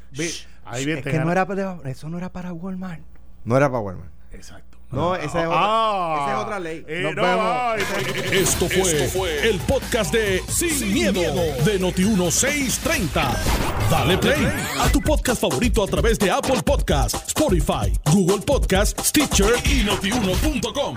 [0.65, 1.47] ahí bien, Es que no era
[1.85, 3.01] eso no era para Walmart.
[3.49, 4.11] No era para Walmart.
[4.31, 4.77] Exacto.
[4.91, 6.85] No, esa es otra- esa es otra ley.
[6.87, 7.45] eh, Nos no, vemos.
[7.45, 11.19] ay, porque- Esto fue, el podcast de Sin, miedo,
[11.65, 13.35] de Noti1630.
[13.89, 14.47] Dale play
[14.79, 20.95] a tu podcast favorito a través de Apple Podcasts, Spotify, Google Podcasts, Stitcher y notiuno.com.